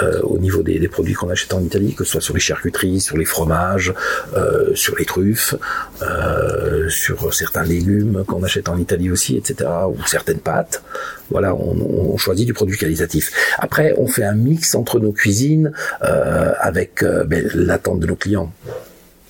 Euh, 0.02 0.20
au 0.22 0.38
niveau 0.38 0.62
des, 0.62 0.88
produits 0.88 1.14
qu'on 1.14 1.30
achète 1.30 1.52
en 1.52 1.60
Italie, 1.62 1.94
que 1.94 2.04
ce 2.04 2.12
soit 2.12 2.20
sur 2.20 2.34
les 2.34 2.40
charcuteries, 2.40 3.00
sur 3.00 3.16
les 3.16 3.24
fromages, 3.24 3.92
euh, 4.36 4.74
sur 4.74 4.96
les 4.96 5.04
truffes, 5.04 5.54
euh, 6.02 6.88
sur 6.88 7.32
certains 7.34 7.64
légumes 7.64 8.24
qu'on 8.26 8.42
achète 8.42 8.68
en 8.68 8.78
Italie 8.78 9.10
aussi, 9.10 9.36
etc., 9.36 9.68
ou 9.88 9.96
certaines 10.06 10.38
pâtes. 10.38 10.82
Voilà, 11.30 11.54
on, 11.54 12.16
choisit 12.16 12.46
du 12.46 12.52
produit 12.52 12.76
qualitatif. 12.76 13.32
Après, 13.58 13.94
on 13.96 14.06
fait 14.06 14.24
un 14.24 14.34
mix 14.34 14.74
entre 14.74 14.98
nos 15.00 15.12
cuisines 15.12 15.72
avec 16.00 17.04
ben, 17.26 17.48
l'attente 17.54 18.00
de 18.00 18.06
nos 18.06 18.16
clients 18.16 18.52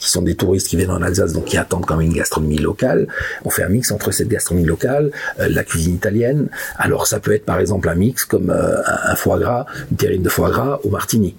qui 0.01 0.11
sont 0.11 0.23
des 0.23 0.35
touristes 0.35 0.69
qui 0.69 0.77
viennent 0.77 0.91
en 0.91 1.03
Alsace, 1.03 1.33
donc 1.33 1.45
qui 1.45 1.57
attendent 1.57 1.87
quand 1.87 1.97
même 1.97 2.09
une 2.09 2.17
gastronomie 2.17 2.59
locale. 2.59 3.07
On 3.45 3.51
fait 3.51 3.63
un 3.63 3.69
mix 3.69 3.93
entre 3.93 4.11
cette 4.11 4.29
gastronomie 4.29 4.67
locale, 4.67 5.11
euh, 5.39 5.49
la 5.49 5.63
cuisine 5.63 5.95
italienne. 5.95 6.49
Alors 6.77 7.07
ça 7.07 7.21
peut 7.21 7.33
être 7.33 7.45
par 7.45 7.61
exemple 7.61 7.89
un 7.89 7.95
mix 7.95 8.25
comme 8.25 8.51
euh, 8.51 8.83
un 9.05 9.15
foie 9.15 9.39
gras, 9.39 9.67
une 9.91 9.97
terrine 9.97 10.23
de 10.23 10.29
foie 10.29 10.51
gras 10.51 10.81
au 10.85 10.89
martini 10.89 11.37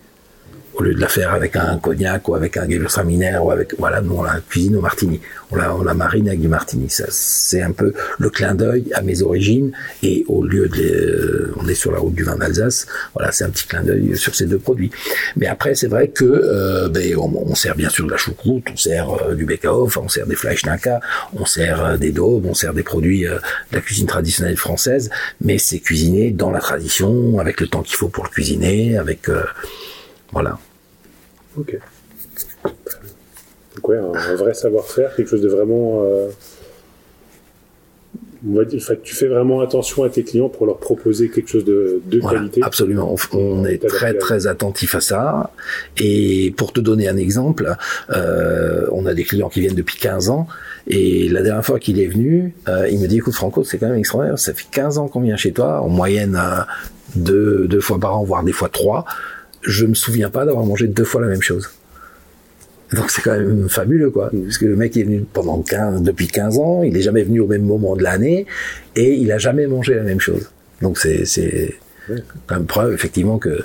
au 0.82 0.84
lieu 0.84 0.96
de 0.96 1.00
la 1.00 1.08
faire 1.08 1.32
avec 1.32 1.56
un 1.56 1.78
cognac 1.78 2.28
ou 2.28 2.34
avec 2.34 2.58
un 2.58 2.68
gewürztraminer 2.68 3.38
ou 3.38 3.52
avec 3.52 3.76
voilà 3.78 4.02
nous 4.02 4.16
on 4.16 4.24
la 4.24 4.40
cuisine 4.50 4.76
au 4.78 4.82
martini. 4.82 5.22
On 5.52 5.56
la 5.56 5.76
on 5.76 5.84
la 5.84 5.94
marine 5.94 6.28
avec 6.28 6.42
du 6.42 6.48
martini. 6.48 6.90
Ça 6.90 7.06
c'est 7.10 7.62
un 7.62 7.72
peu 7.72 7.94
le 8.18 8.30
clin 8.32 8.56
d'œil 8.56 8.92
à 8.96 9.02
mes 9.02 9.22
origines 9.22 9.72
et 10.02 10.26
au 10.28 10.44
lieu 10.44 10.68
de 10.68 10.82
euh, 10.82 11.54
on 11.58 11.68
est 11.68 11.76
sur 11.76 11.92
la 11.92 12.00
route 12.00 12.16
du 12.16 12.24
vin 12.24 12.36
d'Alsace. 12.36 12.88
Voilà 13.14 13.32
c'est 13.32 13.44
un 13.44 13.52
petit 13.52 13.68
clin 13.68 13.84
d'œil 13.84 14.18
sur 14.18 14.34
ces 14.34 14.48
deux 14.48 14.58
produits. 14.58 14.90
Mais 15.36 15.46
après 15.46 15.76
c'est 15.76 15.88
vrai 15.88 16.08
que 16.08 16.26
euh, 16.26 16.90
ben, 16.90 17.16
on, 17.16 17.54
sert 17.54 17.76
bien 17.76 17.90
sûr 17.90 18.08
de 18.08 18.12
la 18.12 18.18
choucroute 18.18 18.66
on 18.74 18.78
sert 18.78 19.08
euh, 19.12 19.36
du 19.36 19.46
bekaof 19.46 19.98
on 19.98 20.08
sert 20.08 20.26
des 20.26 20.36
fleischnaka 20.36 21.00
on 21.34 21.46
sert 21.46 22.00
des 22.00 22.12
daubes 22.12 22.48
on 22.48 22.56
sert 22.56 22.74
des 22.74 22.84
produits 22.84 23.26
de 23.26 23.40
la 23.72 23.82
cuisine 23.82 24.08
traditionnelle 24.08 24.58
française. 24.58 25.12
Mais 25.42 25.60
c'est 25.60 25.80
cuisiné 25.80 26.32
dans 26.32 26.50
la 26.50 26.60
tradition 26.60 27.38
avec 27.40 27.62
le 27.62 27.68
temps 27.68 27.84
qu'il 27.84 27.98
faut 27.98 28.10
pour 28.10 28.24
le 28.24 28.30
cuisiner 28.30 28.98
avec 28.98 29.30
voilà. 30.32 30.58
Ok. 31.58 31.80
Donc 33.76 33.88
ouais, 33.88 33.98
un, 33.98 34.36
vrai 34.36 34.54
savoir-faire, 34.54 35.16
quelque 35.16 35.30
chose 35.30 35.42
de 35.42 35.50
vraiment... 35.50 36.04
Euh, 36.04 36.30
on 38.50 38.56
va 38.56 38.66
dire, 38.66 38.82
tu 39.04 39.14
fais 39.14 39.28
vraiment 39.28 39.62
attention 39.62 40.04
à 40.04 40.10
tes 40.10 40.24
clients 40.24 40.50
pour 40.50 40.66
leur 40.66 40.80
proposer 40.80 41.30
quelque 41.30 41.48
chose 41.48 41.64
de, 41.64 42.02
de 42.06 42.20
qualité. 42.20 42.62
Absolument, 42.64 43.16
on, 43.34 43.66
est 43.66 43.86
très 43.88 44.16
très 44.16 44.48
attentif 44.48 44.96
à 44.96 45.02
ça. 45.02 45.52
Et 45.98 46.52
pour 46.58 46.74
te 46.74 46.80
donner 46.80 47.08
un 47.08 47.18
exemple, 47.18 47.76
euh, 48.10 48.88
on 48.92 49.06
a 49.06 49.14
des 49.14 49.26
clients 49.26 49.50
qui 49.50 49.60
viennent 49.60 49.76
depuis 49.76 49.98
15 49.98 50.30
ans. 50.30 50.48
Et 50.88 51.30
la 51.30 51.44
dernière 51.44 51.64
fois 51.64 51.78
qu'il 51.78 52.00
est 52.00 52.08
venu, 52.08 52.56
euh, 52.68 52.88
il 52.90 53.00
me 53.00 53.08
dit, 53.08 53.18
écoute 53.18 53.36
Franco, 53.36 53.64
c'est 53.64 53.78
quand 53.78 53.88
même 53.88 54.00
extraordinaire, 54.00 54.40
ça 54.40 54.54
fait 54.54 54.66
15 54.72 54.98
ans 54.98 55.08
qu'on 55.08 55.22
vient 55.22 55.38
chez 55.38 55.52
toi, 55.52 55.80
en 55.80 55.90
moyenne 55.90 56.40
deux, 57.16 57.68
deux 57.68 57.82
fois 57.82 58.00
par 58.00 58.18
an, 58.18 58.24
voire 58.24 58.44
des 58.44 58.54
fois 58.54 58.70
trois 58.70 59.06
je 59.64 59.86
me 59.86 59.94
souviens 59.94 60.30
pas 60.30 60.46
d'avoir 60.46 60.66
mangé 60.66 60.88
deux 60.88 61.04
fois 61.04 61.22
la 61.22 61.28
même 61.28 61.42
chose. 61.42 61.70
Donc 62.94 63.10
c'est 63.10 63.22
quand 63.22 63.38
même 63.38 63.70
fabuleux, 63.70 64.10
quoi. 64.10 64.30
Parce 64.44 64.58
que 64.58 64.66
le 64.66 64.76
mec 64.76 64.98
est 64.98 65.04
venu 65.04 65.24
pendant 65.32 65.62
15, 65.62 66.02
depuis 66.02 66.28
15 66.28 66.58
ans, 66.60 66.84
il 66.84 66.98
est 66.98 67.02
jamais 67.02 67.24
venu 67.24 67.40
au 67.40 67.48
même 67.48 67.64
moment 67.64 67.96
de 67.96 68.04
l'année, 68.04 68.46
et 68.96 69.14
il 69.14 69.32
a 69.32 69.38
jamais 69.38 69.68
mangé 69.68 69.96
la 69.96 70.04
même 70.04 70.20
chose. 70.20 70.50
Donc 70.82 70.98
c'est, 70.98 71.76
quand 72.48 72.56
même 72.56 72.66
preuve, 72.66 72.94
effectivement, 72.94 73.38
que 73.38 73.64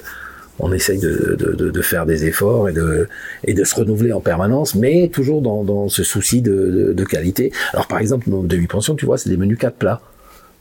on 0.59 0.73
essaye 0.73 0.99
de, 0.99 1.37
de, 1.39 1.71
de, 1.71 1.83
faire 1.83 2.07
des 2.07 2.25
efforts 2.25 2.71
et 2.71 2.73
de, 2.73 3.09
et 3.45 3.53
de 3.53 3.63
se 3.63 3.75
renouveler 3.75 4.15
en 4.15 4.21
permanence, 4.21 4.75
mais 4.75 5.11
toujours 5.13 5.43
dans, 5.43 5.65
dans 5.65 5.91
ce 5.91 6.03
souci 6.03 6.41
de, 6.41 6.95
de, 6.97 7.05
qualité. 7.05 7.53
Alors 7.75 7.87
par 7.87 7.99
exemple, 7.99 8.31
nos 8.31 8.43
demi-pensions, 8.43 8.95
tu 8.95 9.05
vois, 9.05 9.19
c'est 9.19 9.29
des 9.29 9.37
menus 9.37 9.59
quatre 9.59 9.77
plats. 9.77 10.01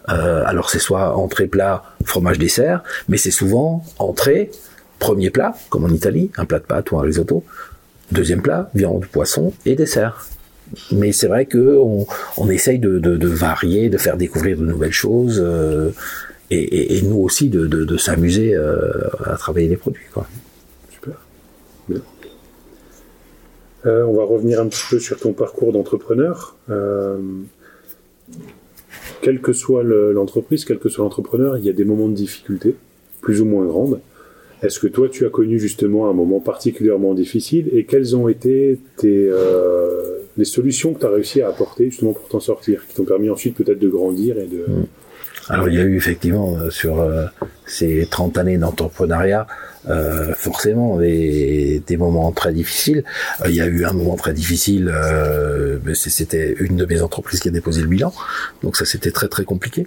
Euh, 0.10 0.44
alors 0.46 0.70
c'est 0.70 0.80
soit 0.80 1.16
entrée, 1.16 1.48
plat, 1.48 1.84
fromage, 2.04 2.38
dessert, 2.38 2.84
mais 3.08 3.16
c'est 3.16 3.32
souvent 3.32 3.86
entrée, 3.98 4.52
Premier 5.00 5.30
plat, 5.30 5.56
comme 5.70 5.86
en 5.86 5.90
Italie, 5.90 6.32
un 6.38 6.46
plat 6.46 6.60
de 6.60 6.66
pâtes 6.66 6.92
ou 6.92 7.00
un 7.00 7.02
risotto. 7.02 7.44
Deuxième 8.12 8.42
plat, 8.42 8.70
viande, 8.74 9.06
poisson 9.08 9.54
et 9.66 9.76
dessert. 9.76 10.28
Mais 10.92 11.12
c'est 11.12 11.28
vrai 11.28 11.46
que 11.46 11.78
on, 12.38 12.50
essaye 12.50 12.80
de, 12.80 13.28
varier, 13.28 13.90
de 13.90 13.98
faire 13.98 14.18
découvrir 14.18 14.58
de 14.58 14.66
nouvelles 14.66 14.92
choses, 14.92 15.42
euh, 15.44 15.92
et, 16.50 17.02
nous 17.04 17.18
aussi 17.18 17.50
de, 17.50 17.98
s'amuser 17.98 18.56
euh, 18.56 19.02
à 19.26 19.36
travailler 19.38 19.68
les 19.68 19.78
produits. 19.78 20.06
Super. 20.92 21.16
Euh, 23.86 24.04
on 24.06 24.14
va 24.14 24.24
revenir 24.24 24.60
un 24.60 24.68
petit 24.68 24.84
peu 24.90 25.00
sur 25.00 25.20
ton 25.20 25.34
parcours 25.34 25.72
d'entrepreneur. 25.72 26.56
quelle 29.22 29.42
que 29.42 29.54
soit 29.54 29.84
l'entreprise, 29.84 30.66
quel 30.66 30.80
que 30.80 30.90
soit 30.90 31.04
l'entrepreneur, 31.04 31.58
il 31.58 31.66
y 31.66 31.70
a 31.70 31.74
des 31.74 31.86
moments 31.86 32.08
de 32.08 32.16
difficulté, 32.16 32.76
plus 33.22 33.42
ou 33.42 33.46
moins 33.46 33.66
grandes. 33.66 34.00
Est-ce 34.66 34.80
que 34.80 34.88
toi, 34.88 35.10
tu 35.10 35.26
as 35.28 35.30
connu 35.30 35.60
justement 35.60 36.10
un 36.10 36.14
moment 36.14 36.40
particulièrement 36.40 37.14
difficile 37.14 37.70
et 37.72 37.86
quelles 37.86 38.16
ont 38.16 38.28
été 38.28 38.80
euh, 39.04 40.18
les 40.38 40.46
solutions 40.46 40.94
que 40.94 41.02
tu 41.02 41.06
as 41.06 41.12
réussi 41.12 41.42
à 41.44 41.50
apporter 41.50 41.92
justement 41.92 42.14
pour 42.14 42.28
t'en 42.28 42.40
sortir, 42.40 42.82
qui 42.88 42.96
t'ont 42.96 43.06
permis 43.06 43.30
ensuite 43.30 43.56
peut-être 43.56 43.78
de 43.78 43.90
grandir 43.90 44.40
et 44.40 44.48
de... 44.48 44.66
Mm. 44.68 44.86
Alors 45.50 45.70
il 45.70 45.76
y 45.76 45.80
a 45.80 45.84
eu 45.84 45.96
effectivement 45.96 46.58
euh, 46.58 46.72
sur 46.72 47.00
euh, 47.00 47.26
ces 47.68 48.08
30 48.10 48.40
années 48.40 48.58
d'entrepreneuriat 48.58 49.46
forcément 50.36 50.98
des, 50.98 51.84
moments 52.00 52.32
très 52.32 52.52
difficiles. 52.52 53.04
il 53.46 53.54
y 53.54 53.62
a 53.62 53.68
eu 53.68 53.86
un 53.86 53.94
moment 53.94 54.16
très 54.16 54.34
difficile, 54.34 54.92
c'était 55.94 56.56
une 56.60 56.76
de 56.76 56.86
mes 56.88 57.04
entreprises 57.04 57.40
qui 57.40 57.50
a 57.50 57.52
déposé 57.52 57.82
le 57.84 57.88
bilan, 57.88 58.12
donc 58.64 58.78
ça 58.78 58.86
c'était 58.86 59.12
très 59.12 59.28
très 59.28 59.44
compliqué 59.44 59.86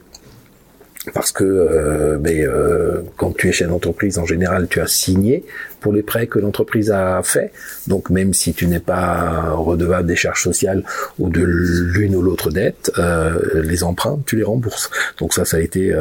parce 1.13 1.33
que 1.33 1.45
euh, 1.45 2.19
euh, 2.27 3.03
quand 3.17 3.37
tu 3.37 3.49
es 3.49 3.53
chef 3.53 3.69
d'entreprise, 3.69 4.19
en 4.19 4.27
général, 4.27 4.69
tu 4.69 4.81
as 4.81 4.87
signé 4.87 5.45
pour 5.81 5.93
les 5.93 6.03
prêts 6.03 6.27
que 6.27 6.39
l'entreprise 6.39 6.91
a 6.91 7.23
fait. 7.23 7.53
Donc 7.87 8.11
même 8.11 8.35
si 8.35 8.53
tu 8.53 8.67
n'es 8.67 8.81
pas 8.81 9.51
redevable 9.53 10.09
des 10.09 10.17
charges 10.17 10.43
sociales 10.43 10.83
ou 11.19 11.29
de 11.31 11.43
l'une 11.43 12.17
ou 12.17 12.23
l'autre 12.23 12.51
dette, 12.51 12.91
euh, 12.99 13.63
les 13.63 13.85
emprunts, 13.85 14.21
tu 14.27 14.37
les 14.37 14.43
rembourses. 14.43 14.91
Donc 15.19 15.35
ça, 15.35 15.45
ça 15.45 15.59
a 15.59 15.61
été, 15.61 15.95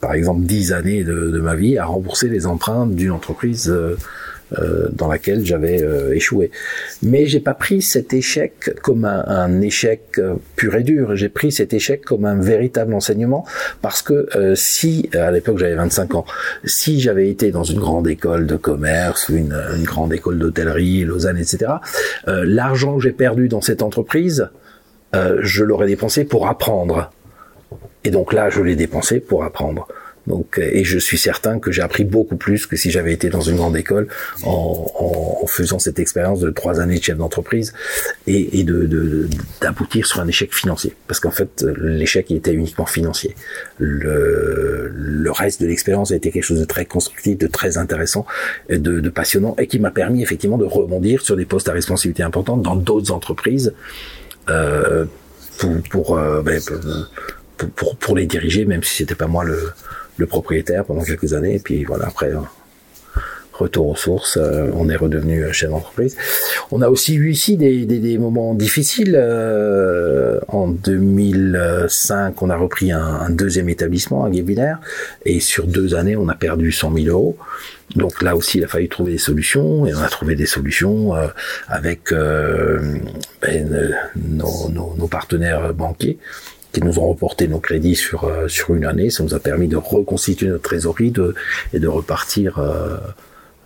par 0.00 0.14
exemple, 0.14 0.42
dix 0.42 0.72
années 0.72 1.04
de, 1.04 1.30
de, 1.30 1.40
ma 1.40 1.54
vie 1.54 1.78
à 1.78 1.84
rembourser 1.84 2.28
les 2.28 2.46
emprunts 2.46 2.86
d'une 2.86 3.12
entreprise 3.12 3.72
euh, 4.58 4.88
dans 4.92 5.06
laquelle 5.06 5.44
j'avais 5.46 5.80
euh, 5.80 6.12
échoué. 6.12 6.50
Mais 7.02 7.26
j'ai 7.26 7.38
pas 7.38 7.54
pris 7.54 7.82
cet 7.82 8.12
échec 8.12 8.74
comme 8.82 9.04
un, 9.04 9.60
échec 9.60 10.18
euh, 10.18 10.34
pur 10.56 10.74
et 10.74 10.82
dur. 10.82 11.14
J'ai 11.14 11.28
pris 11.28 11.52
cet 11.52 11.72
échec 11.72 12.04
comme 12.04 12.24
un 12.24 12.40
véritable 12.40 12.92
enseignement 12.94 13.46
parce 13.80 14.02
que 14.02 14.28
si 14.54 15.08
à 15.14 15.30
l'époque 15.30 15.58
j'avais 15.58 15.76
25 15.76 16.14
ans, 16.16 16.24
si 16.64 17.00
j'avais 17.00 17.28
été 17.28 17.52
dans 17.52 17.62
une 17.62 17.78
grande 17.78 18.08
école 18.08 18.46
de 18.46 18.56
commerce 18.56 19.28
ou 19.28 19.36
une, 19.36 19.56
une 19.76 19.84
grande 19.84 20.12
école 20.12 20.38
d'hôtellerie, 20.38 21.04
Lausanne, 21.04 21.38
etc., 21.38 21.72
l'argent 22.26 22.96
que 22.96 23.02
j'ai 23.02 23.12
perdu 23.12 23.48
dans 23.48 23.60
cette 23.60 23.82
entreprise, 23.82 24.48
je 25.12 25.64
l'aurais 25.64 25.86
dépensé 25.86 26.24
pour 26.24 26.48
apprendre. 26.48 27.10
Et 28.04 28.10
donc 28.10 28.32
là, 28.32 28.50
je 28.50 28.62
l'ai 28.62 28.76
dépensé 28.76 29.20
pour 29.20 29.44
apprendre. 29.44 29.86
Donc, 30.26 30.58
euh, 30.58 30.68
et 30.72 30.84
je 30.84 30.98
suis 30.98 31.18
certain 31.18 31.58
que 31.58 31.72
j'ai 31.72 31.82
appris 31.82 32.04
beaucoup 32.04 32.36
plus 32.36 32.66
que 32.66 32.76
si 32.76 32.90
j'avais 32.90 33.12
été 33.12 33.30
dans 33.30 33.40
une 33.40 33.56
grande 33.56 33.76
école 33.76 34.08
en, 34.42 35.40
en, 35.42 35.46
faisant 35.46 35.78
cette 35.78 35.98
expérience 35.98 36.40
de 36.40 36.50
trois 36.50 36.80
années 36.80 36.98
de 36.98 37.02
chef 37.02 37.16
d'entreprise 37.16 37.72
et, 38.26 38.60
et 38.60 38.64
de 38.64 39.28
d'aboutir 39.60 40.06
sur 40.06 40.20
un 40.20 40.28
échec 40.28 40.54
financier. 40.54 40.94
Parce 41.08 41.20
qu'en 41.20 41.30
fait, 41.30 41.64
l'échec 41.80 42.30
était 42.30 42.52
uniquement 42.52 42.86
financier. 42.86 43.34
Le, 43.78 44.90
le 44.94 45.30
reste 45.30 45.60
de 45.62 45.66
l'expérience 45.66 46.12
a 46.12 46.16
été 46.16 46.30
quelque 46.30 46.44
chose 46.44 46.60
de 46.60 46.64
très 46.64 46.84
constructif, 46.84 47.38
de 47.38 47.46
très 47.46 47.78
intéressant, 47.78 48.26
de, 48.68 48.76
de 48.76 49.08
passionnant 49.08 49.56
et 49.58 49.66
qui 49.66 49.78
m'a 49.78 49.90
permis 49.90 50.22
effectivement 50.22 50.58
de 50.58 50.64
rebondir 50.64 51.22
sur 51.22 51.36
des 51.36 51.46
postes 51.46 51.68
à 51.68 51.72
responsabilité 51.72 52.22
importante 52.22 52.62
dans 52.62 52.76
d'autres 52.76 53.12
entreprises 53.12 53.72
euh, 54.48 55.04
pour 55.58 55.82
pour, 55.90 56.18
euh, 56.18 56.42
ben, 56.42 56.60
pour, 57.56 57.70
pour, 57.70 57.96
pour 57.96 58.16
les 58.16 58.26
diriger, 58.26 58.64
même 58.64 58.82
si 58.82 58.96
c'était 58.96 59.14
pas 59.14 59.26
moi 59.26 59.44
le 59.44 59.72
le 60.20 60.26
propriétaire 60.26 60.84
pendant 60.84 61.02
quelques 61.02 61.34
années. 61.34 61.56
Et 61.56 61.58
puis 61.58 61.84
voilà, 61.84 62.06
après, 62.06 62.28
euh, 62.28 62.38
retour 63.54 63.88
aux 63.88 63.96
sources, 63.96 64.38
euh, 64.40 64.70
on 64.74 64.88
est 64.88 64.96
redevenu 64.96 65.42
euh, 65.42 65.52
chef 65.52 65.70
d'entreprise. 65.70 66.16
On 66.70 66.80
a 66.82 66.88
aussi 66.88 67.14
eu 67.14 67.30
ici 67.30 67.56
des, 67.56 68.18
moments 68.18 68.54
difficiles. 68.54 69.16
en 70.48 70.68
2005, 70.68 72.40
on 72.42 72.50
a 72.50 72.56
repris 72.56 72.92
un, 72.92 73.30
deuxième 73.30 73.68
étabbissement 73.68 74.24
à 74.24 74.30
Guébinaire, 74.30 74.78
et 75.24 75.40
sur 75.40 75.66
deux 75.66 75.94
années, 75.94 76.16
on 76.16 76.28
a 76.28 76.34
perdu 76.34 76.70
100 76.70 76.94
000 76.94 77.06
euros. 77.08 77.36
Donc 77.96 78.22
là 78.22 78.36
aussi, 78.36 78.58
il 78.58 78.64
a 78.64 78.68
fallu 78.68 78.88
trouver 78.88 79.12
des 79.12 79.18
solutions, 79.18 79.84
et 79.86 79.94
on 79.94 80.00
a 80.00 80.08
trouvé 80.08 80.36
des 80.36 80.46
solutions 80.46 81.12
avec 81.66 82.12
ben, 82.12 83.94
nos, 84.16 85.08
partenaires 85.08 85.74
banquiers 85.74 86.18
qui 86.72 86.82
nous 86.82 86.98
ont 86.98 87.08
reporté 87.08 87.48
nos 87.48 87.58
crédits 87.58 87.96
sur 87.96 88.24
euh, 88.24 88.48
sur 88.48 88.74
une 88.74 88.84
année. 88.84 89.10
Ça 89.10 89.22
nous 89.22 89.34
a 89.34 89.40
permis 89.40 89.68
de 89.68 89.76
reconstituer 89.76 90.48
notre 90.48 90.62
trésorerie 90.62 91.10
de, 91.10 91.34
et 91.72 91.78
de 91.78 91.88
repartir 91.88 92.58
euh, 92.58 92.96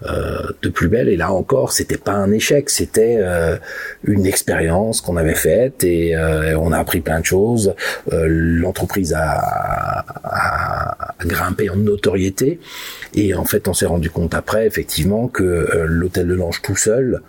euh, 0.07 0.43
de 0.63 0.69
plus 0.69 0.89
belle. 0.89 1.09
Et 1.09 1.17
là 1.17 1.33
encore, 1.33 1.73
c'était 1.73 1.97
pas 1.97 2.13
un 2.13 2.33
échec, 2.33 2.71
c'était 2.71 3.21
une 4.05 4.27
expérience 4.27 5.01
qu'on 5.01 5.17
avait 5.17 5.35
faite 5.35 5.85
et 5.85 6.17
on 6.59 6.73
a 6.73 6.79
appris 6.79 7.01
plein 7.01 7.21
de 7.21 7.25
choses. 7.25 7.75
L'entreprise 8.11 9.15
a, 9.15 10.05
a, 10.25 11.15
grimpé 11.25 11.71
en 11.71 11.77
notoriété 11.77 12.61
et 13.15 13.35
en 13.35 13.45
fait, 13.45 13.69
on 13.69 13.73
s'est 13.73 13.87
rendu 13.87 14.11
compte 14.11 14.35
après, 14.35 14.67
effectivement, 14.67 15.29
que 15.29 15.85
l'hôtel 15.87 16.27
de 16.27 16.35
l'Ange 16.35 16.61
tout 16.61 16.77
seul 16.77 17.23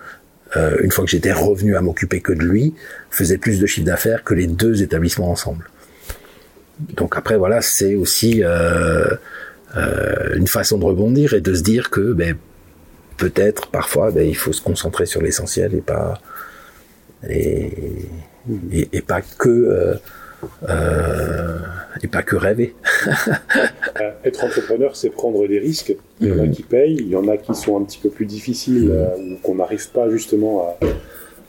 euh, 0.56 0.78
une 0.82 0.92
fois 0.92 1.04
que 1.04 1.12
j'étais 1.12 1.34
revenu 1.34 1.76
à 1.76 1.82
m'occuper 1.82 2.22
que 2.22 2.32
de 2.32 2.44
lui, 2.44 2.74
faisait 3.10 3.38
plus 3.38 3.60
de 3.60 3.66
chiffre 3.66 3.86
d'affaires 3.86 4.24
que 4.24 4.34
les 4.34 4.48
deux 4.48 4.82
établissements 4.82 5.32
ensemble. 5.32 5.70
Donc 6.96 7.18
après, 7.18 7.38
voilà, 7.38 7.62
c'est 7.62 7.96
aussi 7.96 8.44
euh, 8.44 9.08
euh, 9.76 10.36
une 10.36 10.48
façon 10.48 10.78
de 10.78 10.86
rebondir 10.86 11.34
et 11.34 11.42
de 11.42 11.54
se 11.54 11.64
dire 11.64 11.90
que 11.90 12.14
ben, 12.14 12.38
peut-être 13.18 13.68
parfois 13.68 14.12
ben, 14.12 14.28
il 14.28 14.36
faut 14.36 14.54
se 14.54 14.62
concentrer 14.62 15.06
sur 15.06 15.22
l'essentiel 15.22 15.74
et 15.74 15.82
pas 15.82 16.22
et, 17.30 17.72
et, 18.72 19.02
pas 19.02 19.22
que 19.22 19.98
euh, 20.70 21.58
et 22.02 22.08
pas 22.08 22.24
que 22.24 22.36
rêver. 22.36 22.76
Euh, 24.02 24.12
être 24.26 24.44
entrepreneur, 24.44 24.94
c'est 24.94 25.10
prendre 25.10 25.48
des 25.48 25.58
risques. 25.58 25.96
Il 26.20 26.28
y 26.28 26.32
en 26.34 26.40
a 26.40 26.44
mhm. 26.44 26.52
qui 26.52 26.64
payent, 26.64 26.98
il 27.00 27.08
y 27.08 27.16
en 27.16 27.30
a 27.30 27.38
qui 27.38 27.56
sont 27.56 27.80
un 27.80 27.84
petit 27.86 27.98
peu 27.98 28.10
plus 28.10 28.26
difficiles, 28.26 28.90
mhm. 28.90 28.92
euh, 28.92 29.16
ou 29.16 29.38
qu'on 29.42 29.56
n'arrive 29.56 29.90
pas 29.92 30.10
justement 30.10 30.78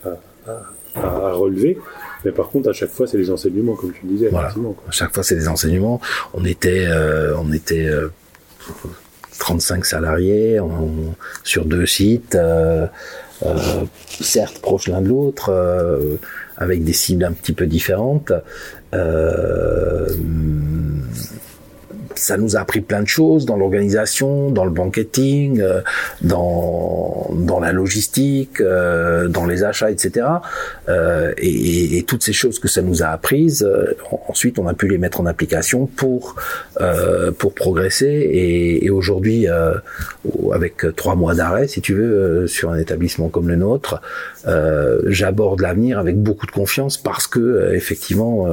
à, 0.04 1.32
relever. 1.32 1.76
Mais 2.24 2.30
par 2.30 2.48
contre, 2.50 2.70
à 2.70 2.72
chaque 2.72 2.90
fois, 2.90 3.08
c'est 3.08 3.18
des 3.18 3.32
enseignements, 3.32 3.74
comme 3.74 3.92
tu 3.92 4.06
disais. 4.06 4.30
À 4.32 4.52
chaque 4.90 5.12
fois, 5.12 5.24
c'est 5.24 5.34
des 5.34 5.48
enseignements. 5.48 6.00
On 6.34 6.44
était, 6.44 6.86
on 7.36 7.52
était 7.52 7.90
35 9.40 9.84
salariés 9.84 10.60
sur 11.42 11.64
deux 11.64 11.86
sites, 11.86 12.38
certes 14.20 14.60
proches 14.60 14.86
l'un 14.86 15.00
de 15.00 15.08
l'autre 15.08 15.50
avec 16.56 16.84
des 16.84 16.92
cibles 16.92 17.24
un 17.24 17.32
petit 17.32 17.52
peu 17.52 17.66
différentes. 17.66 18.32
Euh, 18.94 20.08
ça 22.18 22.36
nous 22.36 22.56
a 22.56 22.60
appris 22.60 22.80
plein 22.80 23.02
de 23.02 23.08
choses 23.08 23.46
dans 23.46 23.56
l'organisation, 23.56 24.50
dans 24.50 24.64
le 24.64 24.70
banqueting, 24.70 25.60
euh, 25.60 25.80
dans 26.22 27.30
dans 27.32 27.60
la 27.60 27.72
logistique, 27.72 28.60
euh, 28.60 29.28
dans 29.28 29.46
les 29.46 29.64
achats, 29.64 29.90
etc. 29.90 30.26
Euh, 30.88 31.32
et, 31.38 31.98
et, 31.98 32.02
toutes 32.04 32.22
ces 32.22 32.32
choses 32.32 32.58
que 32.58 32.68
ça 32.68 32.82
nous 32.82 33.02
a 33.02 33.06
apprises, 33.06 33.68
ensuite 34.28 34.58
on 34.58 34.66
a 34.66 34.74
pu 34.74 34.88
les 34.88 34.98
mettre 34.98 35.20
en 35.20 35.26
application 35.26 35.86
pour 35.86 36.36
pour 37.38 37.54
progresser. 37.54 38.06
Et, 38.06 38.84
et 38.84 38.90
aujourd'hui, 38.90 39.46
avec 40.52 40.86
trois 40.96 41.14
mois 41.14 41.34
d'arrêt, 41.34 41.68
si 41.68 41.80
tu 41.80 41.94
veux, 41.94 42.46
sur 42.46 42.70
un 42.70 42.78
établissement 42.78 43.28
comme 43.28 43.48
le 43.48 43.56
nôtre, 43.56 44.00
j'aborde 45.06 45.60
l'avenir 45.60 45.98
avec 45.98 46.16
beaucoup 46.16 46.46
de 46.46 46.52
confiance 46.52 46.96
parce 46.96 47.26
que 47.26 47.72
effectivement, 47.74 48.46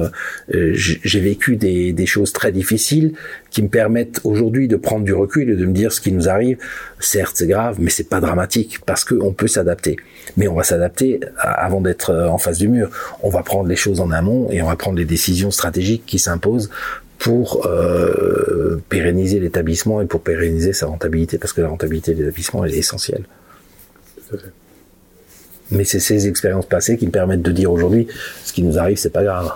j'ai 0.48 1.20
vécu 1.20 1.56
des, 1.56 1.92
des 1.92 2.06
choses 2.06 2.32
très 2.32 2.52
difficiles 2.52 3.14
qui 3.54 3.62
me 3.62 3.68
permettent 3.68 4.20
aujourd'hui 4.24 4.66
de 4.66 4.74
prendre 4.74 5.04
du 5.04 5.14
recul 5.14 5.48
et 5.48 5.54
de 5.54 5.64
me 5.64 5.72
dire 5.72 5.92
ce 5.92 6.00
qui 6.00 6.10
nous 6.10 6.28
arrive. 6.28 6.58
Certes, 6.98 7.36
c'est 7.36 7.46
grave, 7.46 7.76
mais 7.78 7.88
c'est 7.88 8.08
pas 8.08 8.18
dramatique 8.18 8.80
parce 8.84 9.04
qu'on 9.04 9.32
peut 9.32 9.46
s'adapter. 9.46 9.96
Mais 10.36 10.48
on 10.48 10.54
va 10.56 10.64
s'adapter 10.64 11.20
avant 11.38 11.80
d'être 11.80 12.10
euh, 12.10 12.26
en 12.26 12.36
face 12.36 12.58
du 12.58 12.66
mur. 12.66 12.90
On 13.22 13.30
va 13.30 13.44
prendre 13.44 13.68
les 13.68 13.76
choses 13.76 14.00
en 14.00 14.10
amont 14.10 14.50
et 14.50 14.60
on 14.60 14.66
va 14.66 14.74
prendre 14.74 14.98
les 14.98 15.04
décisions 15.04 15.52
stratégiques 15.52 16.02
qui 16.04 16.18
s'imposent 16.18 16.68
pour 17.20 17.64
euh, 17.66 18.82
pérenniser 18.88 19.38
l'établissement 19.38 20.00
et 20.00 20.06
pour 20.06 20.20
pérenniser 20.22 20.72
sa 20.72 20.86
rentabilité, 20.86 21.38
parce 21.38 21.52
que 21.52 21.60
la 21.60 21.68
rentabilité 21.68 22.12
de 22.12 22.24
l'établissement 22.24 22.64
est 22.64 22.72
essentielle. 22.72 23.22
Mais 25.70 25.84
c'est 25.84 26.00
ces 26.00 26.26
expériences 26.26 26.66
passées 26.66 26.98
qui 26.98 27.06
me 27.06 27.12
permettent 27.12 27.42
de 27.42 27.52
dire 27.52 27.70
aujourd'hui, 27.70 28.08
ce 28.44 28.52
qui 28.52 28.64
nous 28.64 28.78
arrive, 28.78 28.96
c'est 28.96 29.12
pas 29.12 29.22
grave. 29.22 29.52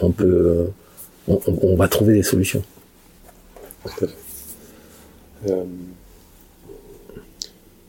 On 0.00 0.12
peut, 0.12 0.68
on 1.28 1.76
va 1.76 1.88
trouver 1.88 2.14
des 2.14 2.22
solutions. 2.22 2.64
Euh, 5.48 5.64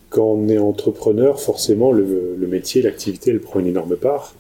quand 0.10 0.26
on 0.26 0.48
est 0.50 0.58
entrepreneur, 0.58 1.40
forcément, 1.40 1.92
le, 1.92 2.36
métier, 2.48 2.82
l'activité, 2.82 3.32
elle 3.32 3.40
prend 3.40 3.60
une 3.60 3.68
énorme 3.68 3.96
part. 3.96 4.36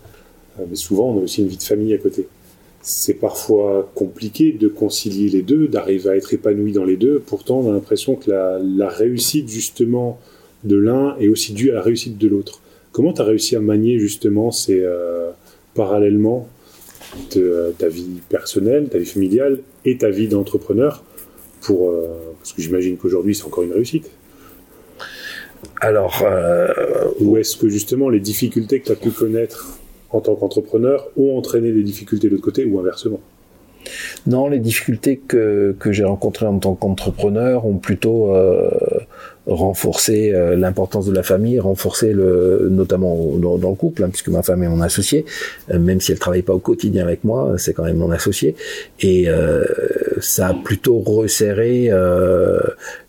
Euh, 0.59 0.63
mais 0.69 0.75
souvent, 0.75 1.09
on 1.09 1.19
a 1.19 1.23
aussi 1.23 1.41
une 1.41 1.47
vie 1.47 1.57
de 1.57 1.63
famille 1.63 1.93
à 1.93 1.97
côté. 1.97 2.27
C'est 2.81 3.15
parfois 3.15 3.91
compliqué 3.93 4.51
de 4.51 4.67
concilier 4.67 5.29
les 5.29 5.41
deux, 5.41 5.67
d'arriver 5.67 6.09
à 6.09 6.15
être 6.15 6.33
épanoui 6.33 6.71
dans 6.71 6.85
les 6.85 6.97
deux. 6.97 7.19
Pourtant, 7.19 7.59
on 7.59 7.69
a 7.69 7.73
l'impression 7.73 8.15
que 8.15 8.31
la, 8.31 8.87
réussite, 8.87 9.49
justement, 9.49 10.19
de 10.63 10.75
l'un 10.75 11.15
est 11.19 11.27
aussi 11.27 11.53
due 11.53 11.71
à 11.71 11.75
la 11.75 11.81
réussite 11.81 12.17
de 12.17 12.27
l'autre. 12.27 12.61
Comment 12.91 13.13
tu 13.13 13.21
as 13.21 13.25
réussi 13.25 13.55
à 13.55 13.59
manier, 13.59 13.99
justement, 13.99 14.51
ces, 14.51 14.79
euh, 14.81 15.29
parallèlement 15.75 16.47
de, 17.35 17.73
ta 17.77 17.87
vie 17.87 18.21
personnelle, 18.27 18.89
ta 18.89 18.97
vie 18.97 19.05
familiale 19.05 19.59
et 19.85 19.97
ta 19.97 20.09
vie 20.09 20.27
d'entrepreneur 20.27 21.03
pour 21.61 21.89
euh, 21.89 22.07
parce 22.39 22.53
que 22.53 22.61
j'imagine 22.61 22.97
qu'aujourd'hui 22.97 23.35
c'est 23.35 23.45
encore 23.45 23.63
une 23.63 23.73
réussite. 23.73 24.09
Alors, 25.81 26.23
euh, 26.23 26.67
ou 27.19 27.37
est-ce 27.37 27.57
que 27.57 27.69
justement 27.69 28.09
les 28.09 28.19
difficultés 28.19 28.79
que 28.79 28.87
tu 28.87 28.91
as 28.91 28.95
pu 28.95 29.11
connaître 29.11 29.79
en 30.09 30.21
tant 30.21 30.35
qu'entrepreneur 30.35 31.07
ont 31.17 31.37
entraîné 31.37 31.71
des 31.71 31.83
difficultés 31.83 32.27
de 32.27 32.33
l'autre 32.33 32.45
côté 32.45 32.65
ou 32.65 32.79
inversement? 32.79 33.19
Non, 34.27 34.49
les 34.49 34.59
difficultés 34.59 35.17
que, 35.17 35.75
que 35.79 35.91
j'ai 35.91 36.03
rencontrées 36.03 36.45
en 36.45 36.59
tant 36.59 36.75
qu'entrepreneur 36.75 37.65
ont 37.65 37.77
plutôt 37.77 38.35
euh, 38.35 38.69
renforcer 39.47 40.31
euh, 40.33 40.55
l'importance 40.55 41.05
de 41.05 41.13
la 41.13 41.23
famille, 41.23 41.59
renforcer 41.59 42.13
le, 42.13 42.67
notamment 42.69 43.15
dans, 43.37 43.57
le 43.57 43.75
couple, 43.75 44.03
hein, 44.03 44.09
puisque 44.09 44.27
ma 44.29 44.43
femme 44.43 44.63
est 44.63 44.67
mon 44.67 44.81
associée, 44.81 45.25
euh, 45.71 45.79
même 45.79 46.01
si 46.01 46.11
elle 46.11 46.19
travaille 46.19 46.41
pas 46.41 46.53
au 46.53 46.59
quotidien 46.59 47.03
avec 47.03 47.23
moi, 47.23 47.53
c'est 47.57 47.73
quand 47.73 47.83
même 47.83 47.97
mon 47.97 48.11
associé, 48.11 48.55
et 48.99 49.27
ça 50.21 50.47
a 50.47 50.53
plutôt 50.53 50.99
resserré 50.99 51.91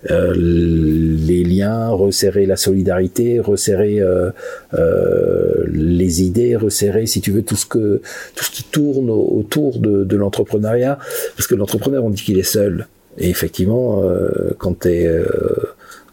les 0.09 1.45
liens, 1.45 1.89
resserré 1.91 2.47
la 2.47 2.57
solidarité, 2.57 3.41
resserré 3.41 4.01
les 5.67 6.23
idées, 6.23 6.57
resserré, 6.57 7.07
si 7.07 7.21
tu 7.21 7.31
veux, 7.31 7.43
tout 7.43 7.57
ce 7.57 7.67
que 7.67 8.01
tout 8.35 8.45
ce 8.45 8.51
qui 8.51 8.65
tourne 8.65 9.11
autour 9.11 9.79
de, 9.79 10.05
de 10.05 10.17
l'entrepreneuriat, 10.17 10.99
parce 11.37 11.47
que 11.47 11.55
l'entrepreneur, 11.55 12.05
on 12.05 12.11
dit 12.11 12.23
qu'il 12.23 12.39
est 12.39 12.43
seul. 12.43 12.87
Et 13.19 13.29
effectivement, 13.29 14.03
quand 14.59 14.81
tu 14.81 14.89
es 14.89 15.25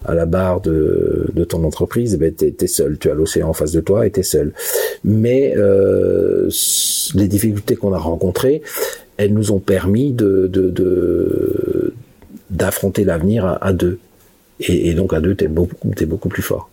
à 0.06 0.14
la 0.14 0.26
barre 0.26 0.62
de, 0.62 1.28
de 1.34 1.44
ton 1.44 1.64
entreprise, 1.64 2.14
eh 2.14 2.18
ben 2.18 2.34
t'es 2.34 2.56
es 2.60 2.68
seul. 2.68 2.98
Tu 2.98 3.10
as 3.10 3.14
l'océan 3.14 3.50
en 3.50 3.54
face 3.54 3.72
de 3.72 3.82
toi 3.82 4.06
et 4.06 4.12
t'es 4.12 4.24
seul. 4.24 4.54
Mais 5.04 5.54
euh, 5.58 6.50
les 7.16 7.28
difficultés 7.28 7.76
qu'on 7.76 7.94
a 7.94 7.98
rencontrées, 7.98 8.62
elles 9.18 9.34
nous 9.34 9.52
ont 9.52 9.60
permis 9.60 10.12
de 10.12 10.50
d'affronter 12.50 13.02
de, 13.02 13.08
l'avenir 13.08 13.58
à, 13.62 13.74
deux. 13.74 14.00
Et, 14.60 14.94
donc 14.94 15.14
à 15.14 15.20
deux, 15.20 15.36
t'es 15.36 15.48
beaucoup, 15.48 15.92
beaucoup 16.08 16.30
plus 16.30 16.42
fort. 16.42 16.70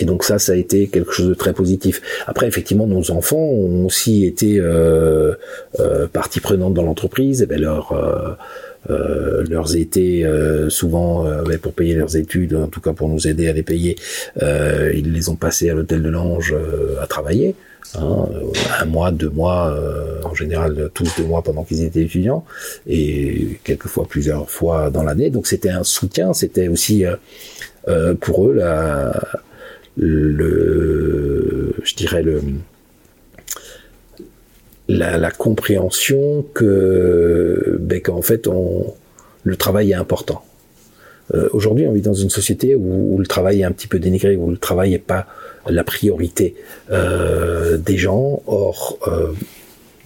Et 0.00 0.04
donc 0.04 0.22
ça, 0.22 0.38
ça 0.38 0.52
a 0.52 0.54
été 0.54 0.86
quelque 0.88 1.12
chose 1.12 1.28
de 1.28 1.34
très 1.34 1.52
positif. 1.52 2.00
Après, 2.26 2.46
effectivement, 2.46 2.86
nos 2.86 3.10
enfants 3.10 3.36
ont 3.36 3.86
aussi 3.86 4.24
été 4.24 4.58
euh, 4.60 5.34
euh, 5.80 6.06
partie 6.06 6.40
prenante 6.40 6.74
dans 6.74 6.84
l'entreprise. 6.84 7.42
Et 7.42 7.46
ben 7.46 7.60
leur 7.60 7.92
euh, 7.92 8.34
euh, 8.90 9.44
leurs 9.48 9.76
étés, 9.76 10.24
euh, 10.24 10.70
souvent 10.70 11.26
euh, 11.26 11.42
pour 11.60 11.72
payer 11.72 11.94
leurs 11.94 12.16
études, 12.16 12.54
en 12.54 12.68
tout 12.68 12.80
cas 12.80 12.92
pour 12.92 13.08
nous 13.08 13.26
aider 13.26 13.48
à 13.48 13.52
les 13.52 13.62
payer, 13.62 13.96
ils 14.40 15.12
les 15.12 15.28
ont 15.28 15.36
passés 15.36 15.68
à 15.70 15.74
l'hôtel 15.74 16.02
de 16.02 16.08
l'Ange 16.08 16.54
à 17.00 17.06
travailler. 17.06 17.54
Hein, 17.94 18.26
un 18.80 18.84
mois, 18.84 19.10
deux 19.10 19.30
mois, 19.30 19.74
en 20.24 20.34
général 20.34 20.90
tous 20.94 21.08
deux 21.16 21.24
mois 21.24 21.42
pendant 21.42 21.64
qu'ils 21.64 21.82
étaient 21.84 22.02
étudiants, 22.02 22.44
et 22.86 23.58
quelquefois 23.64 24.06
plusieurs 24.06 24.50
fois 24.50 24.90
dans 24.90 25.02
l'année. 25.02 25.30
Donc 25.30 25.46
c'était 25.46 25.70
un 25.70 25.84
soutien, 25.84 26.32
c'était 26.34 26.68
aussi 26.68 27.04
pour 28.20 28.46
eux 28.46 28.54
la, 28.54 29.18
le, 29.98 31.74
je 31.82 31.94
dirais 31.94 32.22
le, 32.22 32.42
la, 34.88 35.30
compréhension 35.30 36.46
que 36.54 37.78
ben, 37.80 38.00
qu'en 38.00 38.22
fait 38.22 38.46
on, 38.46 38.94
le 39.44 39.56
travail 39.56 39.90
est 39.90 39.94
important. 39.94 40.44
Euh, 41.34 41.48
Aujourd'hui, 41.52 41.86
on 41.86 41.92
vit 41.92 42.00
dans 42.00 42.14
une 42.14 42.30
société 42.30 42.74
où, 42.74 43.14
où, 43.14 43.18
le 43.18 43.26
travail 43.26 43.60
est 43.60 43.64
un 43.64 43.72
petit 43.72 43.86
peu 43.86 43.98
dénigré, 43.98 44.36
où 44.36 44.50
le 44.50 44.56
travail 44.56 44.90
n'est 44.90 44.98
pas 44.98 45.26
la 45.68 45.84
priorité 45.84 46.54
euh, 46.90 47.76
des 47.78 47.96
gens. 47.96 48.42
Or, 48.46 48.98
euh, 49.06 49.32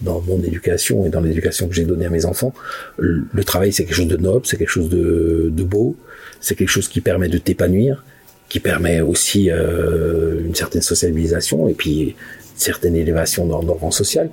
dans 0.01 0.21
mon 0.21 0.41
éducation 0.43 1.05
et 1.05 1.09
dans 1.09 1.21
l'éducation 1.21 1.67
que 1.69 1.73
j'ai 1.73 1.85
donnée 1.85 2.05
à 2.05 2.09
mes 2.09 2.25
enfants, 2.25 2.53
le, 2.97 3.43
travail 3.45 3.71
c'est 3.71 3.85
quelque 3.85 3.95
chose 3.95 4.07
de 4.07 4.17
noble, 4.17 4.45
c'est 4.45 4.57
quelque 4.57 4.69
chose 4.69 4.89
de, 4.89 5.63
beau, 5.63 5.95
c'est 6.41 6.55
quelque 6.55 6.69
chose 6.69 6.89
qui 6.89 6.99
permet 6.99 7.29
de 7.29 7.37
t'épanouir, 7.37 8.03
qui 8.49 8.59
permet 8.59 8.99
aussi 8.99 9.49
euh, 9.49 10.41
une 10.45 10.55
certaine 10.55 10.81
socialisation 10.81 11.69
et 11.69 11.73
puis 11.73 12.01
une 12.01 12.13
certaine 12.57 12.97
élévation 12.97 13.45
dans 13.45 13.61
le 13.61 13.71
rang 13.71 13.91
social 13.91 14.29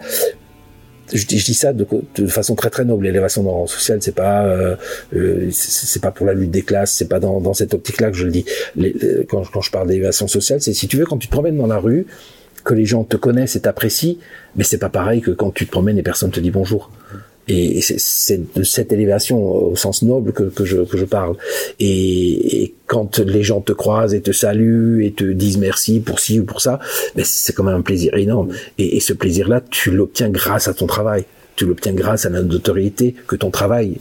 je 1.12 1.26
dis, 1.26 1.54
ça 1.54 1.72
de, 1.72 1.86
façon 2.26 2.54
très 2.54 2.70
très 2.70 2.84
noble. 2.84 3.04
L'élévation 3.04 3.42
dans 3.42 3.50
le 3.50 3.56
rang 3.56 3.66
social, 3.66 3.98
c'est 4.00 4.14
pas 4.14 4.44
euh, 4.46 4.76
euh 5.14 5.48
c'est 5.50 6.02
pas 6.02 6.10
pour 6.10 6.26
la 6.26 6.34
lutte 6.34 6.50
des 6.50 6.62
classes, 6.62 6.92
c'est 6.92 7.08
pas 7.08 7.20
dans, 7.20 7.54
cette 7.54 7.74
optique-là 7.74 8.10
que 8.10 8.16
je 8.16 8.24
le 8.24 8.30
dis. 8.30 8.44
Quand, 9.28 9.42
quand 9.52 9.60
je 9.60 9.70
parle 9.70 9.88
d'élévation 9.88 10.28
sociale, 10.28 10.60
c'est 10.60 10.72
si 10.72 10.88
tu 10.88 10.96
veux 10.96 11.04
quand 11.04 11.18
tu 11.18 11.26
te 11.26 11.32
promènes 11.32 11.56
dans 11.56 11.66
la 11.66 11.78
rue, 11.78 12.06
que 12.64 12.74
les 12.74 12.84
gens 12.84 13.04
te 13.04 13.16
connaissent 13.16 13.56
et 13.56 13.60
t'apprécient, 13.60 14.16
mais 14.56 14.64
c'est 14.64 14.78
pas 14.78 14.88
pareil 14.88 15.20
que 15.20 15.30
quand 15.30 15.50
tu 15.50 15.66
te 15.66 15.70
promènes 15.70 15.98
et 15.98 16.02
personne 16.02 16.30
te 16.30 16.40
dit 16.40 16.50
bonjour. 16.50 16.90
Et 17.52 17.80
c'est 17.80 18.54
de 18.54 18.62
cette 18.62 18.92
élévation 18.92 19.42
au 19.42 19.74
sens 19.74 20.02
noble 20.02 20.32
que, 20.32 20.64
je, 20.64 21.04
parle. 21.04 21.36
Et, 21.80 22.74
quand 22.86 23.18
les 23.18 23.42
gens 23.42 23.60
te 23.60 23.72
croisent 23.72 24.14
et 24.14 24.20
te 24.20 24.32
saluent 24.32 25.04
et 25.04 25.12
te 25.12 25.24
disent 25.24 25.58
merci 25.58 26.00
pour 26.00 26.20
ci 26.20 26.40
ou 26.40 26.44
pour 26.44 26.60
ça, 26.60 26.80
ben 27.14 27.24
c'est 27.24 27.52
quand 27.52 27.64
même 27.64 27.76
un 27.76 27.82
plaisir 27.82 28.14
énorme. 28.14 28.50
Et, 28.78 28.96
et 28.96 29.00
ce 29.00 29.12
plaisir-là, 29.12 29.62
tu 29.68 29.90
l'obtiens 29.90 30.30
grâce 30.30 30.68
à 30.68 30.74
ton 30.74 30.86
travail. 30.86 31.24
Tu 31.56 31.66
l'obtiens 31.66 31.92
grâce 31.92 32.24
à 32.24 32.30
la 32.30 32.42
notoriété 32.42 33.14
que 33.26 33.36
ton 33.36 33.50
travail 33.50 33.98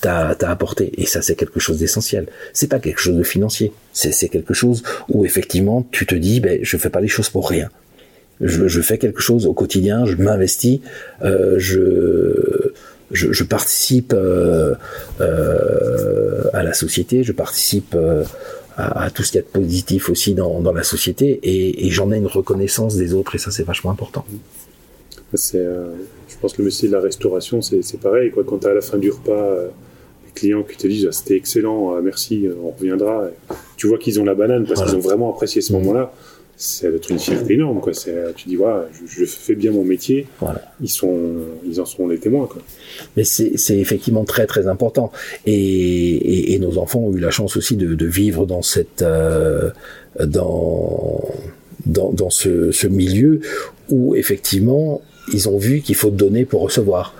t'a 0.00 0.50
apporté. 0.50 0.92
Et 1.00 1.06
ça, 1.06 1.22
c'est 1.22 1.34
quelque 1.34 1.60
chose 1.60 1.78
d'essentiel. 1.78 2.26
C'est 2.52 2.68
pas 2.68 2.78
quelque 2.78 3.00
chose 3.00 3.16
de 3.16 3.22
financier. 3.22 3.72
C'est 3.92 4.28
quelque 4.28 4.54
chose 4.54 4.82
où 5.08 5.24
effectivement, 5.24 5.86
tu 5.90 6.06
te 6.06 6.14
dis, 6.14 6.40
ben, 6.40 6.58
je 6.62 6.76
fais 6.76 6.90
pas 6.90 7.00
les 7.00 7.08
choses 7.08 7.30
pour 7.30 7.48
rien. 7.48 7.70
Je, 8.40 8.68
je 8.68 8.80
fais 8.80 8.98
quelque 8.98 9.20
chose 9.20 9.46
au 9.46 9.54
quotidien, 9.54 10.04
je 10.04 10.16
m'investis, 10.16 10.80
euh, 11.22 11.54
je, 11.58 12.72
je, 13.10 13.32
je, 13.32 13.44
participe 13.44 14.12
euh, 14.14 14.74
euh, 15.20 16.42
à 16.52 16.62
la 16.62 16.74
société, 16.74 17.22
je 17.22 17.32
participe 17.32 17.96
à, 18.76 19.04
à, 19.04 19.10
tout 19.10 19.22
ce 19.22 19.32
qu'il 19.32 19.40
y 19.40 19.42
a 19.42 19.46
de 19.46 19.52
positif 19.52 20.10
aussi 20.10 20.34
dans, 20.34 20.60
dans 20.60 20.72
la 20.72 20.82
société, 20.82 21.40
et, 21.42 21.86
et 21.86 21.90
j'en 21.90 22.12
ai 22.12 22.18
une 22.18 22.26
reconnaissance 22.26 22.96
des 22.96 23.14
autres, 23.14 23.34
et 23.36 23.38
ça 23.38 23.50
c'est 23.50 23.64
vachement 23.64 23.90
important. 23.90 24.26
C'est, 25.32 25.64
je 26.28 26.34
pense 26.40 26.52
que 26.52 26.62
le 26.62 26.66
métier 26.66 26.88
de 26.88 26.92
la 26.92 27.00
restauration, 27.00 27.60
c'est, 27.62 28.00
pareil. 28.00 28.30
Quoi. 28.30 28.44
Quand 28.44 28.58
tu 28.58 28.66
à 28.68 28.74
la 28.74 28.80
fin 28.80 28.96
du 28.96 29.10
repas 29.10 29.56
les 30.24 30.32
clients 30.32 30.62
qui 30.62 30.76
te 30.76 30.86
disent 30.86 31.06
ah, 31.08 31.12
c'était 31.12 31.36
excellent, 31.36 32.00
merci, 32.02 32.48
on 32.62 32.70
reviendra, 32.70 33.28
tu 33.76 33.86
vois 33.86 33.98
qu'ils 33.98 34.20
ont 34.20 34.24
la 34.24 34.34
banane 34.34 34.66
parce 34.66 34.82
qu'ils 34.82 34.94
ont 34.94 35.00
vraiment 35.00 35.32
apprécié 35.32 35.62
ce 35.62 35.72
moment-là 35.72 36.12
c'est 36.56 36.94
être 36.94 37.10
une 37.10 37.18
fierté 37.18 37.54
énorme 37.54 37.80
quoi. 37.80 37.92
C'est 37.92 38.34
tu 38.34 38.48
dis 38.48 38.56
voilà 38.56 38.86
je, 38.92 39.24
je, 39.24 39.24
fais 39.26 39.54
bien 39.54 39.72
mon 39.72 39.84
métier. 39.84 40.26
Voilà. 40.40 40.62
ils 40.80 40.88
sont 40.88 41.34
ils 41.66 41.80
en 41.80 41.84
seront 41.84 42.08
les 42.08 42.18
témoins 42.18 42.46
quoi. 42.46 42.62
Mais 43.16 43.24
c'est 43.24 43.56
c'est 43.56 43.78
effectivement 43.78 44.24
très 44.24 44.46
très 44.46 44.66
important. 44.66 45.12
Et, 45.44 45.52
et, 45.54 46.54
et, 46.54 46.58
nos 46.58 46.78
enfants 46.78 47.00
ont 47.00 47.14
eu 47.14 47.20
la 47.20 47.30
chance 47.30 47.56
aussi 47.56 47.76
de, 47.76 47.94
de 47.94 48.06
vivre 48.06 48.46
dans 48.46 48.62
cette 48.62 49.02
euh, 49.02 49.70
dans 50.24 51.20
dans, 51.84 52.10
dans 52.10 52.30
ce, 52.30 52.72
ce 52.72 52.86
milieu 52.86 53.40
où 53.90 54.14
effectivement 54.16 55.02
ils 55.32 55.48
ont 55.48 55.58
vu 55.58 55.80
qu'il 55.80 55.94
faut 55.94 56.10
donner 56.10 56.44
pour 56.44 56.62
recevoir 56.62 57.14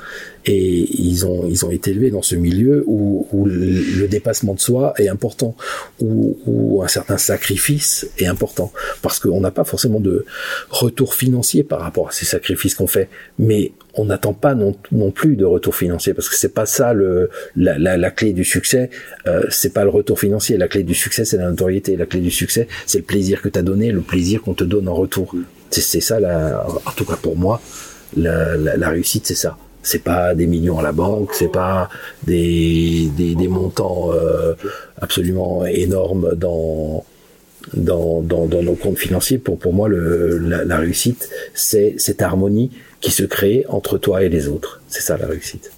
et 0.46 0.88
ils 1.02 1.26
ont 1.26 1.46
ils 1.48 1.64
ont 1.66 1.70
été 1.70 1.90
élevés 1.90 2.10
dans 2.10 2.22
ce 2.22 2.36
milieu 2.36 2.84
où, 2.86 3.26
où 3.32 3.46
le 3.46 4.06
dépassement 4.06 4.54
de 4.54 4.60
soi 4.60 4.94
est 4.98 5.08
important 5.08 5.56
où, 6.00 6.38
où 6.46 6.82
un 6.82 6.88
certain 6.88 7.18
sacrifice 7.18 8.08
est 8.18 8.26
important. 8.26 8.72
Parce 9.02 9.18
qu'on 9.18 9.40
n'a 9.40 9.50
pas 9.50 9.64
forcément 9.64 10.00
de 10.00 10.24
retour 10.70 11.14
financier 11.14 11.64
par 11.64 11.80
rapport 11.80 12.08
à 12.08 12.12
ces 12.12 12.24
sacrifices 12.24 12.74
qu'on 12.74 12.86
fait. 12.86 13.08
Mais 13.38 13.72
on 13.94 14.04
n'attend 14.04 14.34
pas 14.34 14.54
non, 14.54 14.76
non 14.92 15.10
plus 15.10 15.36
de 15.36 15.44
retour 15.44 15.74
financier 15.74 16.14
parce 16.14 16.28
que 16.28 16.36
c'est 16.36 16.52
pas 16.52 16.66
ça 16.66 16.92
le 16.92 17.30
la, 17.56 17.78
la, 17.78 17.96
la 17.96 18.10
clé 18.10 18.32
du 18.32 18.44
succès. 18.44 18.90
Euh, 19.26 19.42
c'est 19.50 19.72
pas 19.72 19.84
le 19.84 19.90
retour 19.90 20.20
financier. 20.20 20.56
La 20.56 20.68
clé 20.68 20.84
du 20.84 20.94
succès 20.94 21.24
c'est 21.24 21.38
la 21.38 21.50
notoriété. 21.50 21.96
La 21.96 22.06
clé 22.06 22.20
du 22.20 22.30
succès 22.30 22.68
c'est 22.86 22.98
le 22.98 23.04
plaisir 23.04 23.42
que 23.42 23.48
tu 23.48 23.58
as 23.58 23.62
donné 23.62 23.90
le 23.90 24.00
plaisir 24.00 24.42
qu'on 24.42 24.54
te 24.54 24.64
donne 24.64 24.88
en 24.88 24.94
retour. 24.94 25.34
C'est 25.70 26.00
ça 26.00 26.20
la, 26.20 26.64
en 26.86 26.92
tout 26.92 27.04
cas 27.04 27.16
pour 27.16 27.36
moi 27.36 27.60
la, 28.16 28.56
la, 28.56 28.76
la 28.76 28.88
réussite 28.88 29.26
c'est 29.26 29.34
ça 29.34 29.58
c'est 29.86 30.02
pas 30.02 30.34
des 30.34 30.48
millions 30.48 30.78
à 30.80 30.82
la 30.82 30.90
banque, 30.90 31.30
c'est 31.32 31.52
pas 31.52 31.88
des, 32.24 33.08
des, 33.16 33.48
montants 33.48 34.12
euh, 34.12 34.54
absolument 35.00 35.64
énormes 35.64 36.34
dans, 36.34 37.04
dans, 37.72 38.20
dans, 38.20 38.62
nos 38.62 38.74
comptes 38.74 38.98
financiers. 38.98 39.38
Pour, 39.38 39.58
pour 39.58 39.72
moi, 39.72 39.88
la 39.88 40.76
réussite, 40.76 41.28
c'est 41.54 41.94
cette 41.98 42.20
harmonie 42.20 42.72
qui 43.00 43.12
se 43.12 43.22
crée 43.22 43.64
entre 43.68 43.96
toi 43.96 44.24
et 44.24 44.28
les 44.28 44.48
autres. 44.48 44.80
C'est 44.88 45.02
ça 45.02 45.16
la 45.16 45.26
réussite. 45.26 45.70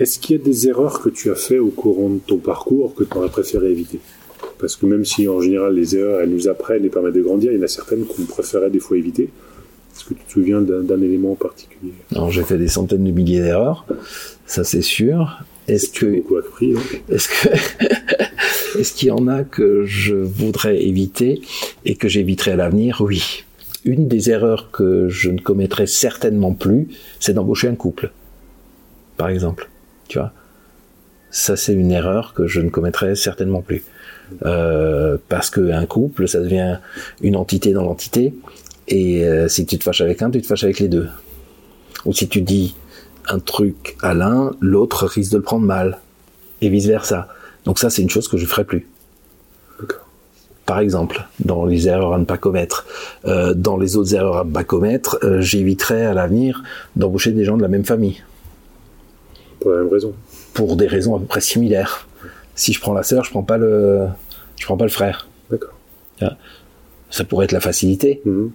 Est-ce 0.00 0.18
qu'il 0.18 0.36
y 0.36 0.40
a 0.40 0.44
des 0.44 0.68
erreurs 0.68 1.00
que 1.00 1.08
tu 1.08 1.30
as 1.30 1.36
fait 1.36 1.58
au 1.60 1.68
courant 1.68 2.10
de 2.10 2.18
ton 2.18 2.38
parcours 2.38 2.96
que 2.96 3.04
tu 3.04 3.16
aurais 3.16 3.28
préféré 3.28 3.70
éviter? 3.70 4.00
Parce 4.58 4.74
que 4.74 4.86
même 4.86 5.04
si 5.04 5.28
en 5.28 5.40
général 5.40 5.74
les 5.74 5.96
erreurs, 5.96 6.20
elles 6.20 6.30
nous 6.30 6.48
apprennent 6.48 6.84
et 6.84 6.88
permettent 6.88 7.14
de 7.14 7.22
grandir, 7.22 7.52
il 7.52 7.58
y 7.58 7.60
en 7.60 7.64
a 7.64 7.68
certaines 7.68 8.04
qu'on 8.04 8.24
préférait 8.24 8.70
des 8.70 8.80
fois 8.80 8.96
éviter. 8.96 9.30
Est-ce 9.98 10.04
que 10.04 10.14
tu 10.14 10.24
te 10.24 10.30
souviens 10.30 10.60
d'un 10.60 11.02
élément 11.02 11.32
en 11.32 11.34
particulier? 11.34 11.92
Alors 12.14 12.30
j'ai 12.30 12.44
fait 12.44 12.56
des 12.56 12.68
centaines 12.68 13.02
de 13.02 13.10
milliers 13.10 13.40
d'erreurs, 13.40 13.84
ça 14.46 14.62
c'est 14.62 14.80
sûr. 14.80 15.42
Est-ce 15.66 15.88
que 15.88 16.22
appris 16.38 16.74
Est-ce 17.08 17.28
que 17.28 17.48
est-ce 18.78 18.94
qu'il 18.94 19.08
y 19.08 19.10
en 19.10 19.26
a 19.26 19.42
que 19.42 19.84
je 19.86 20.14
voudrais 20.14 20.80
éviter 20.84 21.42
et 21.84 21.96
que 21.96 22.08
j'éviterai 22.08 22.52
à 22.52 22.56
l'avenir? 22.56 23.00
Oui. 23.00 23.42
Une 23.84 24.06
des 24.06 24.30
erreurs 24.30 24.70
que 24.70 25.08
je 25.08 25.30
ne 25.30 25.40
commettrai 25.40 25.88
certainement 25.88 26.52
plus, 26.52 26.86
c'est 27.18 27.32
d'embaucher 27.32 27.66
un 27.66 27.74
couple. 27.74 28.12
Par 29.16 29.30
exemple, 29.30 29.68
tu 30.06 30.18
vois? 30.18 30.32
Ça 31.32 31.56
c'est 31.56 31.74
une 31.74 31.90
erreur 31.90 32.34
que 32.34 32.46
je 32.46 32.60
ne 32.60 32.70
commettrai 32.70 33.16
certainement 33.16 33.62
plus. 33.62 33.82
Euh, 34.44 35.16
parce 35.28 35.50
qu'un 35.50 35.86
couple, 35.86 36.28
ça 36.28 36.38
devient 36.38 36.78
une 37.20 37.34
entité 37.34 37.72
dans 37.72 37.82
l'entité, 37.82 38.32
et 38.88 39.24
euh, 39.24 39.48
si 39.48 39.66
tu 39.66 39.78
te 39.78 39.84
fâches 39.84 40.00
avec 40.00 40.22
un, 40.22 40.30
tu 40.30 40.40
te 40.40 40.46
fâches 40.46 40.64
avec 40.64 40.80
les 40.80 40.88
deux. 40.88 41.08
Ou 42.04 42.12
si 42.12 42.28
tu 42.28 42.40
dis 42.40 42.74
un 43.28 43.38
truc 43.38 43.96
à 44.02 44.14
l'un, 44.14 44.52
l'autre 44.60 45.06
risque 45.06 45.32
de 45.32 45.36
le 45.36 45.42
prendre 45.42 45.66
mal. 45.66 45.98
Et 46.60 46.70
vice 46.70 46.86
versa. 46.86 47.28
Donc 47.64 47.78
ça, 47.78 47.90
c'est 47.90 48.02
une 48.02 48.10
chose 48.10 48.28
que 48.28 48.36
je 48.36 48.46
ferai 48.46 48.64
plus. 48.64 48.88
Par 50.64 50.80
exemple, 50.80 51.26
dans 51.44 51.64
les 51.64 51.88
erreurs 51.88 52.14
à 52.14 52.18
ne 52.18 52.24
pas 52.24 52.36
commettre, 52.36 52.86
euh, 53.26 53.54
dans 53.54 53.76
les 53.76 53.96
autres 53.96 54.14
erreurs 54.14 54.38
à 54.38 54.44
ne 54.44 54.52
pas 54.52 54.64
commettre, 54.64 55.18
euh, 55.22 55.40
j'éviterai 55.40 56.04
à 56.04 56.14
l'avenir 56.14 56.62
d'embaucher 56.96 57.32
des 57.32 57.44
gens 57.44 57.56
de 57.56 57.62
la 57.62 57.68
même 57.68 57.84
famille. 57.84 58.22
Pour 59.60 59.70
la 59.70 59.78
même 59.78 59.92
raison. 59.92 60.14
Pour 60.52 60.76
des 60.76 60.86
raisons 60.86 61.16
à 61.16 61.18
peu 61.18 61.26
près 61.26 61.40
similaires. 61.40 62.06
Si 62.54 62.72
je 62.72 62.80
prends 62.80 62.92
la 62.92 63.02
sœur, 63.02 63.24
je 63.24 63.30
prends 63.30 63.42
pas 63.42 63.56
le, 63.56 64.06
je 64.56 64.64
prends 64.64 64.76
pas 64.76 64.84
le 64.84 64.90
frère. 64.90 65.28
D'accord. 65.50 65.74
Ça 67.10 67.24
pourrait 67.24 67.44
être 67.46 67.52
la 67.52 67.60
facilité. 67.60 68.20
Mmh. 68.24 68.48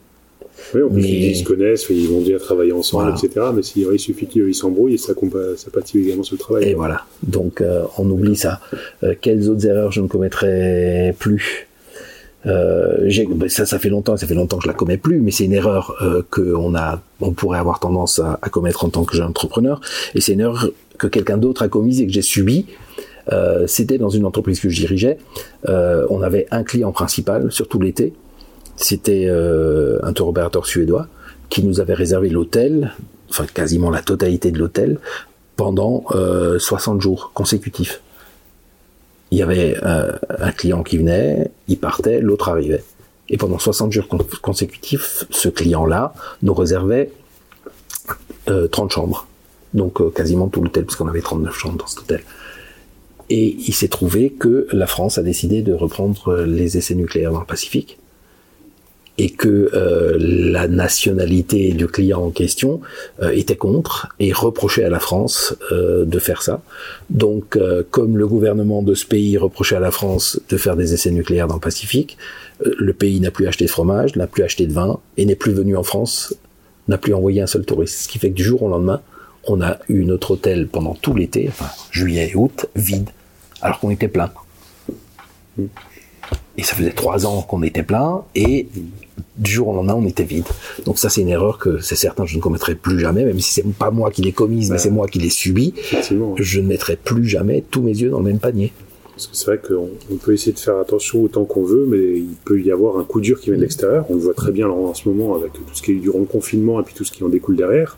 Oui, 0.73 0.82
en 0.82 0.89
plus, 0.89 1.02
mais... 1.02 1.10
ils 1.10 1.36
se 1.36 1.43
connaissent, 1.43 1.86
ils 1.89 2.08
vont 2.08 2.21
bien 2.21 2.38
travailler 2.38 2.71
ensemble, 2.71 3.12
voilà. 3.12 3.17
etc. 3.23 3.47
Mais 3.56 3.63
si, 3.63 3.86
il 3.91 3.99
suffit 3.99 4.28
qu'ils 4.28 4.56
s'embrouillent 4.56 4.95
et 4.95 4.97
ça, 4.97 5.13
ça 5.58 5.71
pâtit 5.71 5.99
également 5.99 6.23
sur 6.23 6.36
le 6.36 6.39
travail. 6.39 6.69
Et 6.69 6.73
voilà. 6.73 7.06
Donc, 7.21 7.62
euh, 7.62 7.84
on 7.97 8.10
oublie 8.10 8.36
ça. 8.36 8.60
Euh, 9.04 9.13
quelles 9.19 9.49
autres 9.49 9.65
erreurs 9.65 9.91
je 9.91 10.02
ne 10.02 10.08
commettrai 10.08 11.15
plus? 11.19 11.67
Euh, 12.45 13.10
ben, 13.36 13.47
ça, 13.47 13.65
ça 13.65 13.80
fait 13.80 13.89
longtemps, 13.89 14.17
ça 14.17 14.28
fait 14.28 14.34
longtemps 14.34 14.58
que 14.58 14.63
je 14.63 14.67
la 14.67 14.73
commets 14.73 14.97
plus, 14.97 15.21
mais 15.21 15.32
c'est 15.32 15.45
une 15.45 15.54
erreur 15.54 15.95
euh, 16.02 16.21
qu'on 16.30 16.76
a, 16.76 17.02
on 17.21 17.32
pourrait 17.32 17.60
avoir 17.60 17.80
tendance 17.80 18.19
à, 18.19 18.38
à 18.41 18.49
commettre 18.49 18.84
en 18.84 18.89
tant 18.89 19.06
que 19.06 19.15
jeune 19.15 19.28
entrepreneur, 19.28 19.80
et 20.13 20.19
c'est 20.19 20.34
une 20.34 20.41
erreur 20.41 20.69
que 20.97 21.08
quelqu'un 21.08 21.38
d'autre 21.38 21.62
a 21.62 21.69
commise 21.69 22.02
et 22.02 22.06
que 22.06 22.12
j'ai 22.12 22.21
subie. 22.21 22.65
Euh, 23.32 23.65
C'était 23.67 23.97
dans 23.97 24.10
une 24.10 24.26
entreprise 24.26 24.60
que 24.60 24.67
je 24.67 24.76
dirigeais. 24.76 25.17
On 25.69 26.21
avait 26.21 26.45
un 26.52 26.63
client 26.63 26.91
principal 26.91 27.49
sur 27.49 27.69
tout 27.69 27.80
l'été, 27.80 28.12
c'était 28.75 29.27
euh, 29.27 29.99
un 30.03 30.13
tour 30.13 30.29
opérateur 30.29 30.65
suédois 30.65 31.07
qui 31.49 31.63
nous 31.63 31.79
avait 31.79 31.93
réservé 31.93 32.29
l'hôtel, 32.29 32.93
enfin 33.29 33.45
quasiment 33.45 33.89
la 33.89 34.01
totalité 34.01 34.51
de 34.51 34.59
l'hôtel, 34.59 34.99
pendant 35.55 36.03
euh, 36.12 36.59
60 36.59 37.01
jours 37.01 37.31
consécutifs. 37.33 38.01
Il 39.33 39.38
y 39.38 39.41
avait 39.41 39.75
euh, 39.83 40.12
un 40.29 40.51
client 40.51 40.83
qui 40.83 40.97
venait, 40.97 41.49
il 41.67 41.79
partait, 41.79 42.21
l'autre 42.21 42.49
arrivait. 42.49 42.83
Et 43.29 43.38
pendant 43.38 43.57
60 43.57 43.91
jours 43.91 44.07
consécutifs, 44.43 45.25
ce 45.31 45.49
client-là 45.49 46.13
nous 46.43 46.53
réservait 46.53 47.09
30 48.45 48.49
euh, 48.49 48.89
chambres. 48.89 49.25
Donc 49.73 50.01
euh, 50.01 50.12
quasiment 50.12 50.49
tout 50.49 50.62
l'hôtel, 50.62 50.86
puisqu'on 50.86 51.07
avait 51.07 51.21
39 51.21 51.57
chambres 51.57 51.79
dans 51.79 51.88
cet 51.88 52.01
hôtel. 52.01 52.23
Et 53.31 53.55
il 53.57 53.73
s'est 53.73 53.88
trouvé 53.88 54.29
que 54.29 54.67
la 54.71 54.86
France 54.86 55.17
a 55.17 55.23
décidé 55.23 55.63
de 55.63 55.73
reprendre 55.73 56.43
les 56.43 56.77
essais 56.77 56.93
nucléaires 56.93 57.31
dans 57.31 57.39
le 57.39 57.45
Pacifique 57.47 57.97
et 59.17 59.30
que 59.30 59.69
euh, 59.73 60.17
la 60.19 60.67
nationalité 60.67 61.71
du 61.73 61.88
client 61.88 62.21
en 62.21 62.32
question 62.32 62.82
euh, 63.21 63.30
était 63.30 63.56
contre 63.56 64.08
et 64.19 64.34
reprochait 64.34 64.84
à 64.84 64.89
la 64.89 64.99
France 64.99 65.56
euh, 65.71 66.04
de 66.04 66.19
faire 66.19 66.41
ça. 66.41 66.62
Donc, 67.12 67.56
euh, 67.56 67.84
comme 67.91 68.17
le 68.17 68.28
gouvernement 68.28 68.82
de 68.82 68.95
ce 68.95 69.06
pays 69.06 69.38
reprochait 69.38 69.76
à 69.76 69.80
la 69.80 69.91
France 69.91 70.39
de 70.49 70.58
faire 70.58 70.76
des 70.76 70.93
essais 70.95 71.12
nucléaires 71.12 71.47
dans 71.47 71.56
le 71.56 71.60
Pacifique, 71.60 72.17
euh, 72.65 72.73
le 72.78 72.93
pays 72.93 73.19
n'a 73.19 73.30
plus 73.30 73.47
acheté 73.47 73.65
de 73.65 73.69
fromage, 73.69 74.15
n'a 74.15 74.26
plus 74.26 74.43
acheté 74.43 74.65
de 74.65 74.73
vin 74.73 74.99
et 75.17 75.26
n'est 75.26 75.36
plus 75.36 75.54
venu 75.54 75.78
en 75.78 75.84
France, 75.84 76.36
n'a 76.88 76.97
plus 76.97 77.13
envoyé 77.13 77.41
un 77.41 77.47
seul 77.47 77.65
touriste. 77.65 78.02
Ce 78.04 78.08
qui 78.08 78.17
fait 78.17 78.30
que 78.32 78.36
du 78.36 78.43
jour 78.43 78.63
au 78.63 78.69
lendemain, 78.69 79.02
on 79.45 79.62
a 79.62 79.78
eu 79.89 80.06
notre 80.06 80.32
hôtel 80.32 80.67
pendant 80.67 80.95
tout 80.95 81.13
l'été, 81.13 81.45
enfin 81.49 81.69
juillet 81.91 82.32
et 82.32 82.36
août, 82.36 82.65
vide, 82.76 83.10
alors 83.62 83.80
qu'on 83.80 83.91
était 83.91 84.08
plein. 84.08 84.32
Et 86.57 86.63
ça 86.63 86.75
faisait 86.75 86.91
trois 86.91 87.25
ans 87.25 87.41
qu'on 87.41 87.63
était 87.63 87.83
plein, 87.83 88.23
et 88.35 88.67
du 89.37 89.51
jour 89.51 89.69
au 89.69 89.73
lendemain, 89.75 89.95
on 89.95 90.05
était 90.05 90.23
vide. 90.23 90.45
Donc 90.85 90.99
ça, 90.99 91.09
c'est 91.09 91.21
une 91.21 91.29
erreur 91.29 91.57
que 91.57 91.79
c'est 91.79 91.95
certain, 91.95 92.25
je 92.25 92.35
ne 92.35 92.41
commettrai 92.41 92.75
plus 92.75 92.99
jamais, 92.99 93.25
même 93.25 93.39
si 93.39 93.51
c'est 93.53 93.73
pas 93.73 93.91
moi 93.91 94.11
qui 94.11 94.21
l'ai 94.21 94.31
commise, 94.31 94.69
mais 94.71 94.77
c'est 94.77 94.91
moi 94.91 95.07
qui 95.07 95.19
l'ai 95.19 95.29
subie. 95.29 95.73
Je 96.37 96.59
ne 96.59 96.67
mettrai 96.67 96.95
plus 96.95 97.25
jamais 97.27 97.63
tous 97.71 97.81
mes 97.81 97.91
yeux 97.91 98.09
dans 98.09 98.19
le 98.19 98.25
même 98.25 98.39
panier. 98.39 98.71
Parce 99.15 99.27
que 99.27 99.35
c'est 99.35 99.45
vrai 99.45 99.59
qu'on 99.59 100.15
peut 100.17 100.33
essayer 100.33 100.53
de 100.53 100.59
faire 100.59 100.77
attention 100.77 101.21
autant 101.21 101.45
qu'on 101.45 101.63
veut, 101.63 101.85
mais 101.87 102.17
il 102.17 102.35
peut 102.45 102.59
y 102.59 102.71
avoir 102.71 102.97
un 102.97 103.03
coup 103.03 103.21
dur 103.21 103.39
qui 103.39 103.47
vient 103.47 103.57
de 103.57 103.61
l'extérieur. 103.61 104.05
On 104.09 104.15
le 104.15 104.19
voit 104.19 104.33
très 104.33 104.51
bien 104.51 104.67
en 104.67 104.93
ce 104.95 105.07
moment 105.07 105.35
avec 105.35 105.53
tout 105.53 105.61
ce 105.73 105.83
qui 105.83 105.91
est 105.91 105.95
durant 105.95 106.19
le 106.19 106.25
confinement 106.25 106.79
et 106.79 106.83
puis 106.83 106.95
tout 106.95 107.03
ce 107.03 107.11
qui 107.11 107.23
en 107.23 107.29
découle 107.29 107.55
derrière. 107.55 107.97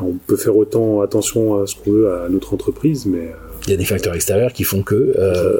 On 0.00 0.12
peut 0.12 0.36
faire 0.36 0.56
autant 0.56 1.00
attention 1.00 1.60
à 1.60 1.66
ce 1.66 1.74
qu'on 1.74 1.90
veut 1.90 2.12
à 2.12 2.28
notre 2.28 2.54
entreprise, 2.54 3.06
mais 3.06 3.28
euh, 3.28 3.45
il 3.66 3.70
y 3.70 3.74
a 3.74 3.76
des 3.76 3.84
facteurs 3.84 4.14
extérieurs 4.14 4.52
qui 4.52 4.64
font 4.64 4.82
que 4.82 5.14
euh, 5.18 5.58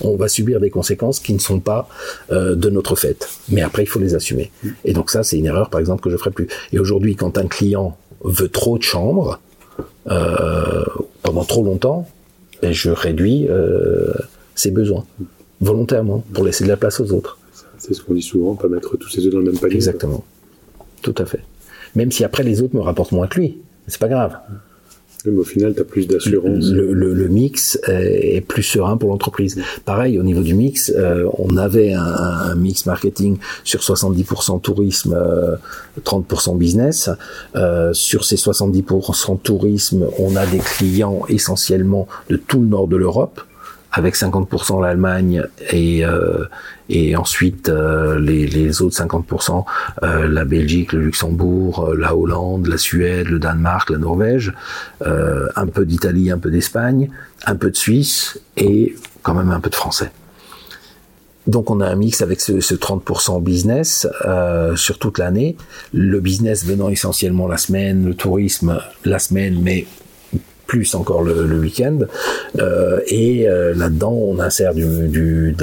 on, 0.00 0.16
va 0.16 0.28
subir 0.28 0.60
des 0.60 0.70
conséquences 0.70 1.20
qui 1.20 1.32
ne 1.32 1.38
sont 1.38 1.60
pas 1.60 1.88
euh, 2.30 2.54
de 2.54 2.68
notre 2.70 2.96
fait. 2.96 3.28
Mais 3.48 3.62
après, 3.62 3.82
il 3.82 3.86
faut 3.86 3.98
les 3.98 4.14
assumer. 4.14 4.50
Et 4.84 4.92
donc 4.92 5.10
ça, 5.10 5.22
c'est 5.22 5.38
une 5.38 5.46
erreur, 5.46 5.70
par 5.70 5.80
exemple, 5.80 6.02
que 6.02 6.10
je 6.10 6.16
ferai 6.16 6.30
plus. 6.30 6.48
Et 6.72 6.78
aujourd'hui, 6.78 7.16
quand 7.16 7.38
un 7.38 7.46
client 7.46 7.96
veut 8.24 8.48
trop 8.48 8.76
de 8.76 8.82
chambres 8.82 9.40
euh, 10.10 10.84
pendant 11.22 11.44
trop 11.44 11.64
longtemps, 11.64 12.06
ben, 12.60 12.72
je 12.72 12.90
réduis 12.90 13.48
ses 14.54 14.70
besoins 14.70 15.06
volontairement 15.60 16.24
pour 16.32 16.44
laisser 16.44 16.64
de 16.64 16.68
la 16.68 16.76
place 16.76 17.00
aux 17.00 17.12
autres. 17.12 17.38
C'est 17.78 17.94
ce 17.94 18.02
qu'on 18.02 18.12
dit 18.12 18.22
souvent, 18.22 18.54
pas 18.54 18.68
mettre 18.68 18.96
tous 18.98 19.08
ses 19.08 19.26
œufs 19.26 19.32
dans 19.32 19.38
le 19.38 19.44
même 19.44 19.58
panier. 19.58 19.76
Exactement. 19.76 20.24
Tout 21.00 21.14
à 21.16 21.24
fait. 21.24 21.40
Même 21.94 22.12
si 22.12 22.24
après 22.24 22.42
les 22.42 22.60
autres 22.60 22.76
me 22.76 22.82
rapportent 22.82 23.12
moins 23.12 23.26
que 23.26 23.40
lui, 23.40 23.58
c'est 23.86 24.00
pas 24.00 24.08
grave. 24.08 24.36
Mais 25.24 25.36
au 25.36 25.44
final, 25.44 25.74
tu 25.74 25.80
as 25.80 25.84
plus 25.84 26.06
d'assurance. 26.06 26.70
Le, 26.70 26.92
le, 26.92 27.12
le, 27.12 27.28
mix 27.28 27.78
est 27.86 28.40
plus 28.46 28.62
serein 28.62 28.96
pour 28.96 29.10
l'entreprise. 29.10 29.60
Pareil, 29.84 30.18
au 30.18 30.22
niveau 30.22 30.42
du 30.42 30.54
mix, 30.54 30.92
euh, 30.96 31.28
on 31.38 31.56
avait 31.56 31.92
un, 31.92 32.02
un, 32.02 32.54
mix 32.54 32.86
marketing 32.86 33.38
sur 33.64 33.80
70% 33.80 34.60
tourisme, 34.60 35.16
30% 36.04 36.54
euh, 36.54 36.56
business. 36.56 37.10
Euh, 37.56 37.92
sur 37.92 38.24
ces 38.24 38.36
70% 38.36 39.40
tourisme, 39.40 40.06
on 40.18 40.36
a 40.36 40.46
des 40.46 40.58
clients 40.58 41.22
essentiellement 41.28 42.08
de 42.28 42.36
tout 42.36 42.60
le 42.60 42.66
nord 42.66 42.88
de 42.88 42.96
l'Europe 42.96 43.40
avec 43.92 44.14
50% 44.14 44.82
l'Allemagne 44.82 45.42
et 45.70 46.04
euh, 46.04 46.46
ensuite 47.16 47.68
euh, 47.68 48.18
les, 48.18 48.82
autres 48.82 48.96
50% 48.96 49.64
euh, 50.02 50.28
la 50.28 50.44
Belgique, 50.44 50.92
le 50.92 51.00
Luxembourg, 51.00 51.92
la 51.96 52.16
Hollande, 52.16 52.66
la 52.66 52.78
Suède, 52.78 53.28
le 53.28 53.38
Danemark, 53.38 53.90
la 53.90 53.98
Norvège, 53.98 54.52
un 55.02 55.66
peu 55.66 55.84
d'Italie, 55.84 56.30
un 56.30 56.38
peu 56.38 56.50
d'Espagne, 56.50 57.10
un 57.46 57.56
peu 57.56 57.70
de 57.70 57.76
Suisse 57.76 58.40
et 58.56 58.94
quand 59.22 59.34
même 59.34 59.50
un 59.50 59.60
peu 59.60 59.70
de 59.70 59.74
français. 59.74 60.10
Donc 61.46 61.70
on 61.70 61.80
a 61.80 61.86
un 61.86 61.96
mix 61.96 62.20
avec 62.20 62.40
ce, 62.40 62.60
ce 62.60 62.74
30% 62.74 63.42
business 63.42 64.06
sur 64.76 64.98
toute 64.98 65.18
l'année. 65.18 65.56
Le 65.92 66.20
business 66.20 66.64
venant 66.64 66.90
essentiellement 66.90 67.48
la 67.48 67.56
semaine, 67.56 68.06
le 68.06 68.14
tourisme 68.14 68.80
la 69.04 69.18
semaine, 69.18 69.58
mais 69.60 69.86
plus 70.70 70.94
encore 70.94 71.22
le, 71.22 71.58
week-end. 71.58 71.98
Euh, 72.60 73.00
et 73.08 73.48
euh, 73.48 73.74
là-dedans, 73.74 74.12
on 74.12 74.38
insère 74.38 74.72
du, 74.72 75.08
du, 75.08 75.56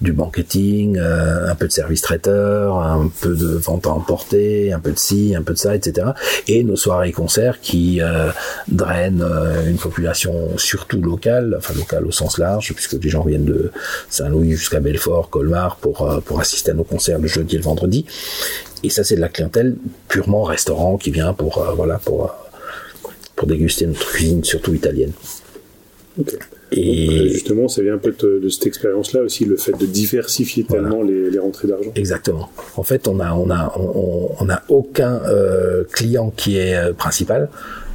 du 0.00 0.12
marketing, 0.12 0.98
euh, 0.98 1.48
un 1.48 1.54
peu 1.54 1.68
de 1.68 1.72
service 1.72 2.02
traiteur, 2.02 2.80
un 2.80 3.08
peu 3.20 3.36
de 3.36 3.46
vente 3.46 3.86
à 3.86 3.90
emporter, 3.90 4.72
un 4.72 4.80
peu 4.80 4.90
de 4.90 4.98
ci, 4.98 5.36
un 5.38 5.42
peu 5.42 5.52
de 5.52 5.58
ça, 5.58 5.76
etc. 5.76 6.08
Et 6.48 6.64
nos 6.64 6.74
soirées 6.74 7.12
concerts 7.12 7.60
qui 7.60 8.00
drainent 8.66 9.24
une 9.68 9.78
population 9.78 10.34
surtout 10.56 11.00
locale, 11.00 11.54
enfin 11.56 11.72
locale 11.74 12.04
au 12.04 12.10
sens 12.10 12.38
large, 12.38 12.72
puisque 12.74 13.00
les 13.00 13.08
gens 13.08 13.22
viennent 13.22 13.44
de 13.44 13.70
Saint-Louis 14.10 14.50
jusqu'à 14.50 14.80
Belfort, 14.80 15.30
Colmar 15.30 15.76
pour 15.76 16.20
pour 16.24 16.40
assister 16.40 16.72
à 16.72 16.74
nos 16.74 16.82
concerts 16.82 17.20
le 17.20 17.28
jeudi 17.28 17.54
et 17.54 17.58
le 17.58 17.64
vendredi. 17.64 18.04
Et 18.82 18.90
ça, 18.90 19.04
c'est 19.04 19.14
de 19.14 19.20
la 19.20 19.28
clientèle 19.28 19.76
purement 20.08 20.42
restaurant 20.42 20.96
qui 20.96 21.12
vient 21.12 21.32
pour 21.34 21.64
voilà 21.76 21.98
pour 21.98 22.41
pour 23.42 23.48
déguster 23.48 23.86
notre 23.86 24.06
cuisine, 24.06 24.44
surtout 24.44 24.72
italienne. 24.72 25.10
Et 26.70 27.28
justement, 27.30 27.66
ça 27.66 27.82
vient 27.82 27.94
un 27.94 27.98
peu 27.98 28.12
de, 28.12 28.48
cette 28.48 28.68
expérience-là 28.68 29.22
aussi, 29.22 29.46
le 29.46 29.56
fait 29.56 29.72
de 29.72 29.84
diversifier 29.84 30.62
tellement 30.62 31.02
les, 31.02 31.36
rentrées 31.40 31.66
d'argent. 31.66 31.90
Exactement. 31.96 32.50
En 32.76 32.84
fait, 32.84 33.08
on 33.08 33.18
a 33.18 33.32
on 33.34 33.50
a 33.50 33.74
on, 33.76 34.48
a 34.48 34.62
aucun 34.68 35.22
euh, 35.26 35.82
client 35.90 36.32
qui 36.36 36.56
est 36.56 36.76
euh, 36.76 36.92
principal. 36.92 37.48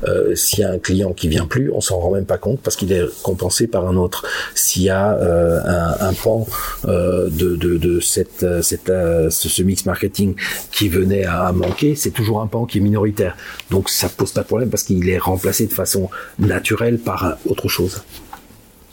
Euh, 0.04 0.36
s'il 0.36 0.60
y 0.60 0.64
a 0.64 0.72
un 0.72 0.80
client 0.80 1.14
qui 1.14 1.28
vient 1.28 1.46
plus, 1.46 1.72
on 1.72 1.82
s'en 1.82 2.00
rend 2.00 2.12
même 2.12 2.26
pas 2.26 2.38
compte 2.38 2.60
parce 2.62 2.76
qu'il 2.76 2.92
est 2.92 3.06
compensé 3.24 3.68
par 3.68 3.88
un 3.88 3.96
autre. 3.98 4.26
S'il 4.56 4.84
y 4.84 4.90
a 4.90 5.14
euh, 5.14 5.60
un, 6.00 6.14
pan 6.14 6.48
euh, 6.86 7.30
de, 7.30 8.00
ce 8.00 9.62
mix 9.64 9.86
marketing 9.86 10.36
qui 10.72 10.90
venait 10.90 11.26
à, 11.26 11.52
manquer, 11.52 11.96
c'est 11.96 12.12
toujours 12.12 12.42
un 12.42 12.48
pan 12.48 12.66
qui 12.66 12.78
est 12.78 12.82
minoritaire. 12.82 13.36
Donc 13.72 13.90
ça 13.90 14.10
pose 14.10 14.32
pas 14.32 14.42
de 14.42 14.48
problème 14.48 14.70
parce 14.70 14.84
qu'il 14.84 15.10
est 15.10 15.18
remplacé 15.18 15.66
de 15.66 15.74
façon 15.74 16.10
naturelle 16.40 17.00
par 17.00 17.38
autre 17.46 17.68
chose. 17.68 18.04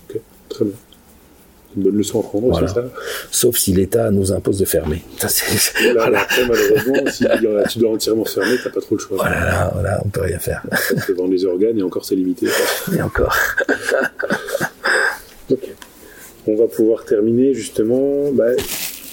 Ok, 0.09 0.21
très 0.49 0.65
bien 0.65 0.75
une 1.77 1.83
bonne 1.83 1.97
leçon 1.97 2.21
à 2.21 2.23
prendre, 2.23 2.59
c'est 2.59 2.75
ça 2.75 2.85
Sauf 3.31 3.57
si 3.57 3.73
l'État 3.73 4.11
nous 4.11 4.33
impose 4.33 4.59
de 4.59 4.65
fermer. 4.65 5.03
Ça, 5.19 5.29
voilà, 5.95 6.23
Après, 6.23 6.47
malheureusement, 6.47 7.11
si 7.11 7.25
tu 7.71 7.79
dois 7.79 7.93
entièrement 7.93 8.25
fermer, 8.25 8.57
t'as 8.63 8.71
pas 8.71 8.81
trop 8.81 8.95
le 8.97 9.01
choix. 9.01 9.17
Voilà, 9.17 9.71
voilà, 9.73 10.01
on 10.05 10.09
peut 10.09 10.23
rien 10.23 10.39
faire. 10.39 10.63
Tu 10.89 10.95
peux 11.07 11.13
vendre 11.15 11.33
les 11.33 11.45
organes 11.45 11.79
et 11.79 11.83
encore 11.83 12.05
c'est 12.05 12.15
limité. 12.15 12.47
Et 12.97 13.03
encore. 13.03 13.35
ok. 15.51 15.71
On 16.47 16.57
va 16.57 16.67
pouvoir 16.67 17.05
terminer 17.05 17.55
justement. 17.55 18.31
Bah, 18.33 18.51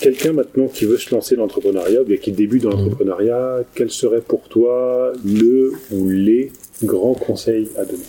Quelqu'un 0.01 0.33
maintenant 0.33 0.67
qui 0.67 0.85
veut 0.85 0.97
se 0.97 1.13
lancer 1.13 1.35
dans 1.35 1.43
l'entrepreneuriat, 1.43 2.03
bien 2.03 2.17
qui 2.17 2.31
débute 2.31 2.63
dans 2.63 2.71
l'entrepreneuriat, 2.71 3.59
quel 3.75 3.91
serait 3.91 4.21
pour 4.21 4.49
toi 4.49 5.13
le 5.23 5.73
ou 5.91 6.09
les 6.09 6.51
grands 6.83 7.13
conseils 7.13 7.69
à 7.77 7.85
donner 7.85 8.01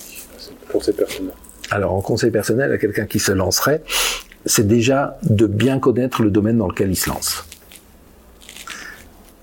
pour 0.71 0.83
cette 0.83 0.97
personne-là 0.97 1.35
Alors, 1.71 1.93
en 1.93 2.01
conseil 2.01 2.31
personnel 2.31 2.73
à 2.73 2.79
quelqu'un 2.79 3.05
qui 3.05 3.19
se 3.19 3.31
lancerait, 3.31 3.83
c'est 4.47 4.67
déjà 4.67 5.19
de 5.23 5.47
bien 5.47 5.79
connaître 5.79 6.23
le 6.23 6.31
domaine 6.31 6.59
dans 6.59 6.69
lequel 6.69 6.91
il 6.91 6.97
se 6.97 7.09
lance. 7.09 7.47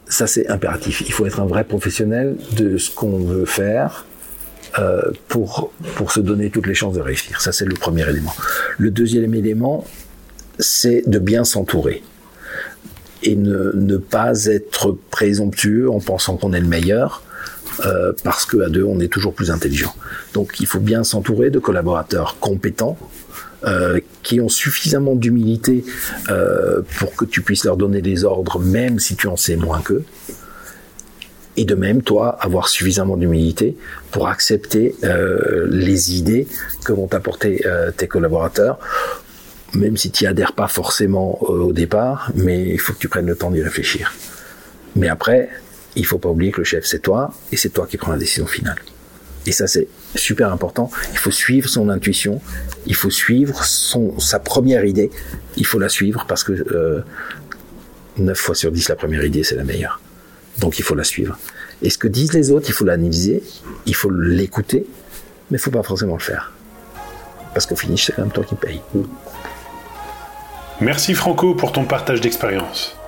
Ça, 0.07 0.25
c'est 0.27 0.49
impératif. 0.49 1.01
Il 1.05 1.13
faut 1.13 1.25
être 1.25 1.39
un 1.39 1.45
vrai 1.45 1.63
professionnel 1.63 2.35
de 2.55 2.77
ce 2.77 2.89
qu'on 2.89 3.19
veut 3.19 3.45
faire 3.45 4.05
euh, 4.79 5.01
pour, 5.27 5.71
pour 5.95 6.12
se 6.12 6.19
donner 6.19 6.49
toutes 6.49 6.67
les 6.67 6.73
chances 6.73 6.95
de 6.95 7.01
réussir. 7.01 7.41
Ça, 7.41 7.51
c'est 7.51 7.65
le 7.65 7.75
premier 7.75 8.07
élément. 8.09 8.33
Le 8.77 8.91
deuxième 8.91 9.33
élément, 9.35 9.85
c'est 10.57 11.03
de 11.07 11.19
bien 11.19 11.43
s'entourer 11.43 12.03
et 13.23 13.35
ne, 13.35 13.71
ne 13.73 13.97
pas 13.97 14.45
être 14.45 14.97
présomptueux 15.12 15.89
en 15.89 15.99
pensant 15.99 16.38
qu'on 16.38 16.53
est 16.53 16.59
le 16.59 16.67
meilleur. 16.67 17.21
Euh, 17.86 18.12
parce 18.24 18.46
qu'à 18.46 18.70
deux, 18.70 18.84
on 18.84 19.00
est 19.00 19.08
toujours 19.08 19.34
plus 19.34 19.52
intelligent. 19.52 19.96
Donc 20.34 20.60
il 20.60 20.68
faut 20.68 20.80
bien 20.80 21.04
s'entourer 21.04 21.50
de 21.50 21.60
collaborateurs 21.60 22.38
compétents, 22.39 22.98
euh, 23.65 24.00
qui 24.24 24.39
ont 24.39 24.48
suffisamment 24.48 25.15
d'humilité 25.15 25.84
euh, 26.30 26.82
pour 26.98 27.13
que 27.13 27.26
tu 27.26 27.42
puisses 27.42 27.65
leur 27.65 27.76
donner 27.76 28.02
des 28.02 28.24
ordres, 28.24 28.58
même 28.58 29.00
si 29.00 29.18
tu 29.18 29.28
en 29.28 29.36
sais 29.36 29.58
moins 29.58 29.82
qu'eux. 29.82 30.06
Et 31.58 31.65
de 31.65 31.76
même, 31.76 32.02
toi, 32.02 32.38
avoir 32.39 32.70
suffisamment 32.70 33.18
d'humilité 33.18 33.76
pour 34.12 34.30
accepter 34.30 34.96
euh, 35.04 35.68
les 35.70 36.15
idées 36.15 36.48
que 36.86 36.94
vont 36.94 37.08
t'apporter 37.08 37.65
tes 37.98 38.08
collaborateurs, 38.08 38.80
même 39.74 39.98
si 39.98 40.10
tu 40.10 40.24
n'y 40.24 40.30
adhères 40.30 40.54
pas 40.54 40.70
forcément 40.70 41.44
au 41.44 41.74
départ, 41.74 42.32
mais 42.36 42.65
il 42.70 42.80
faut 42.80 42.94
que 42.94 43.00
tu 43.00 43.10
prennes 43.10 43.28
le 43.28 43.36
temps 43.36 43.52
d'y 43.52 43.62
réfléchir. 43.62 44.13
Mais 44.96 45.10
après, 45.10 45.50
il 45.99 46.05
faut 46.05 46.17
pas 46.17 46.29
oublier 46.29 46.51
que 46.51 46.59
le 46.59 46.63
chef, 46.63 46.85
c'est 46.85 46.99
toi, 46.99 47.33
et 47.51 47.57
c'est 47.57 47.69
toi 47.69 47.85
qui 47.85 47.97
prends 47.97 48.12
la 48.12 48.17
décision 48.17 48.47
finale. 48.47 48.77
Et 49.45 49.51
ça, 49.51 49.67
c'est 49.67 49.88
super 50.15 50.51
important. 50.51 50.89
Il 51.12 51.17
faut 51.17 51.31
suivre 51.31 51.67
son 51.67 51.89
intuition. 51.89 52.41
Il 52.85 52.95
faut 52.95 53.09
suivre 53.09 53.63
son, 53.65 54.17
sa 54.19 54.39
première 54.39 54.85
idée. 54.85 55.09
Il 55.57 55.65
faut 55.65 55.79
la 55.79 55.89
suivre 55.89 56.25
parce 56.27 56.43
que 56.43 56.53
euh, 56.53 57.01
9 58.17 58.38
fois 58.38 58.55
sur 58.55 58.71
10, 58.71 58.89
la 58.89 58.95
première 58.95 59.23
idée, 59.25 59.43
c'est 59.43 59.55
la 59.55 59.63
meilleure. 59.63 59.99
Donc 60.59 60.79
il 60.79 60.83
faut 60.83 60.95
la 60.95 61.03
suivre. 61.03 61.38
Et 61.81 61.89
ce 61.89 61.97
que 61.97 62.07
disent 62.07 62.33
les 62.33 62.51
autres, 62.51 62.67
il 62.69 62.73
faut 62.73 62.85
l'analyser, 62.85 63.43
il 63.85 63.95
faut 63.95 64.09
l'écouter, 64.09 64.85
mais 65.49 65.57
il 65.57 65.62
faut 65.62 65.71
pas 65.71 65.83
forcément 65.83 66.15
le 66.15 66.21
faire. 66.21 66.53
Parce 67.53 67.65
qu'au 67.65 67.75
finish, 67.75 68.05
c'est 68.05 68.13
quand 68.13 68.23
même 68.23 68.31
toi 68.31 68.43
qui 68.43 68.55
paye. 68.55 68.81
Merci 70.81 71.13
Franco 71.13 71.55
pour 71.55 71.71
ton 71.71 71.85
partage 71.85 72.21
d'expérience. 72.21 72.98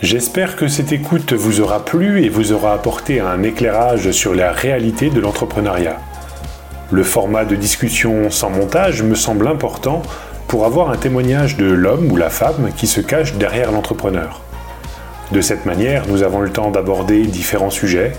J'espère 0.00 0.54
que 0.54 0.68
cette 0.68 0.92
écoute 0.92 1.32
vous 1.32 1.60
aura 1.60 1.84
plu 1.84 2.22
et 2.22 2.28
vous 2.28 2.52
aura 2.52 2.72
apporté 2.72 3.18
un 3.18 3.42
éclairage 3.42 4.12
sur 4.12 4.32
la 4.32 4.52
réalité 4.52 5.10
de 5.10 5.18
l'entrepreneuriat. 5.18 5.96
Le 6.92 7.02
format 7.02 7.44
de 7.44 7.56
discussion 7.56 8.30
sans 8.30 8.48
montage 8.48 9.02
me 9.02 9.16
semble 9.16 9.48
important 9.48 10.02
pour 10.46 10.66
avoir 10.66 10.90
un 10.90 10.96
témoignage 10.96 11.56
de 11.56 11.66
l'homme 11.66 12.12
ou 12.12 12.16
la 12.16 12.30
femme 12.30 12.70
qui 12.76 12.86
se 12.86 13.00
cache 13.00 13.34
derrière 13.34 13.72
l'entrepreneur. 13.72 14.42
De 15.32 15.40
cette 15.40 15.66
manière, 15.66 16.06
nous 16.06 16.22
avons 16.22 16.42
le 16.42 16.50
temps 16.50 16.70
d'aborder 16.70 17.22
différents 17.26 17.68
sujets, 17.68 18.12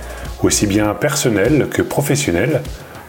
aussi 0.43 0.67
bien 0.67 0.93
personnels 0.93 1.67
que 1.71 1.81
professionnels, 1.81 2.61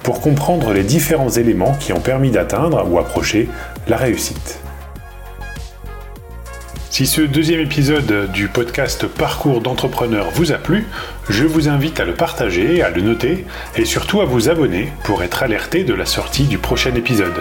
pour 0.04 0.20
comprendre 0.20 0.72
les 0.72 0.84
différents 0.84 1.28
éléments 1.28 1.74
qui 1.80 1.92
ont 1.92 2.00
permis 2.00 2.30
d'atteindre 2.30 2.88
ou 2.88 3.00
approcher 3.00 3.48
la 3.88 3.96
réussite. 3.96 4.60
Si 6.90 7.06
ce 7.06 7.20
deuxième 7.20 7.60
épisode 7.60 8.32
du 8.32 8.48
podcast 8.48 9.06
Parcours 9.06 9.60
d'entrepreneur 9.60 10.28
vous 10.30 10.50
a 10.50 10.56
plu, 10.56 10.88
je 11.28 11.44
vous 11.44 11.68
invite 11.68 12.00
à 12.00 12.04
le 12.04 12.14
partager, 12.14 12.82
à 12.82 12.90
le 12.90 13.00
noter 13.00 13.46
et 13.76 13.84
surtout 13.84 14.20
à 14.20 14.24
vous 14.24 14.48
abonner 14.48 14.92
pour 15.04 15.22
être 15.22 15.44
alerté 15.44 15.84
de 15.84 15.94
la 15.94 16.04
sortie 16.04 16.48
du 16.48 16.58
prochain 16.58 16.92
épisode. 16.96 17.40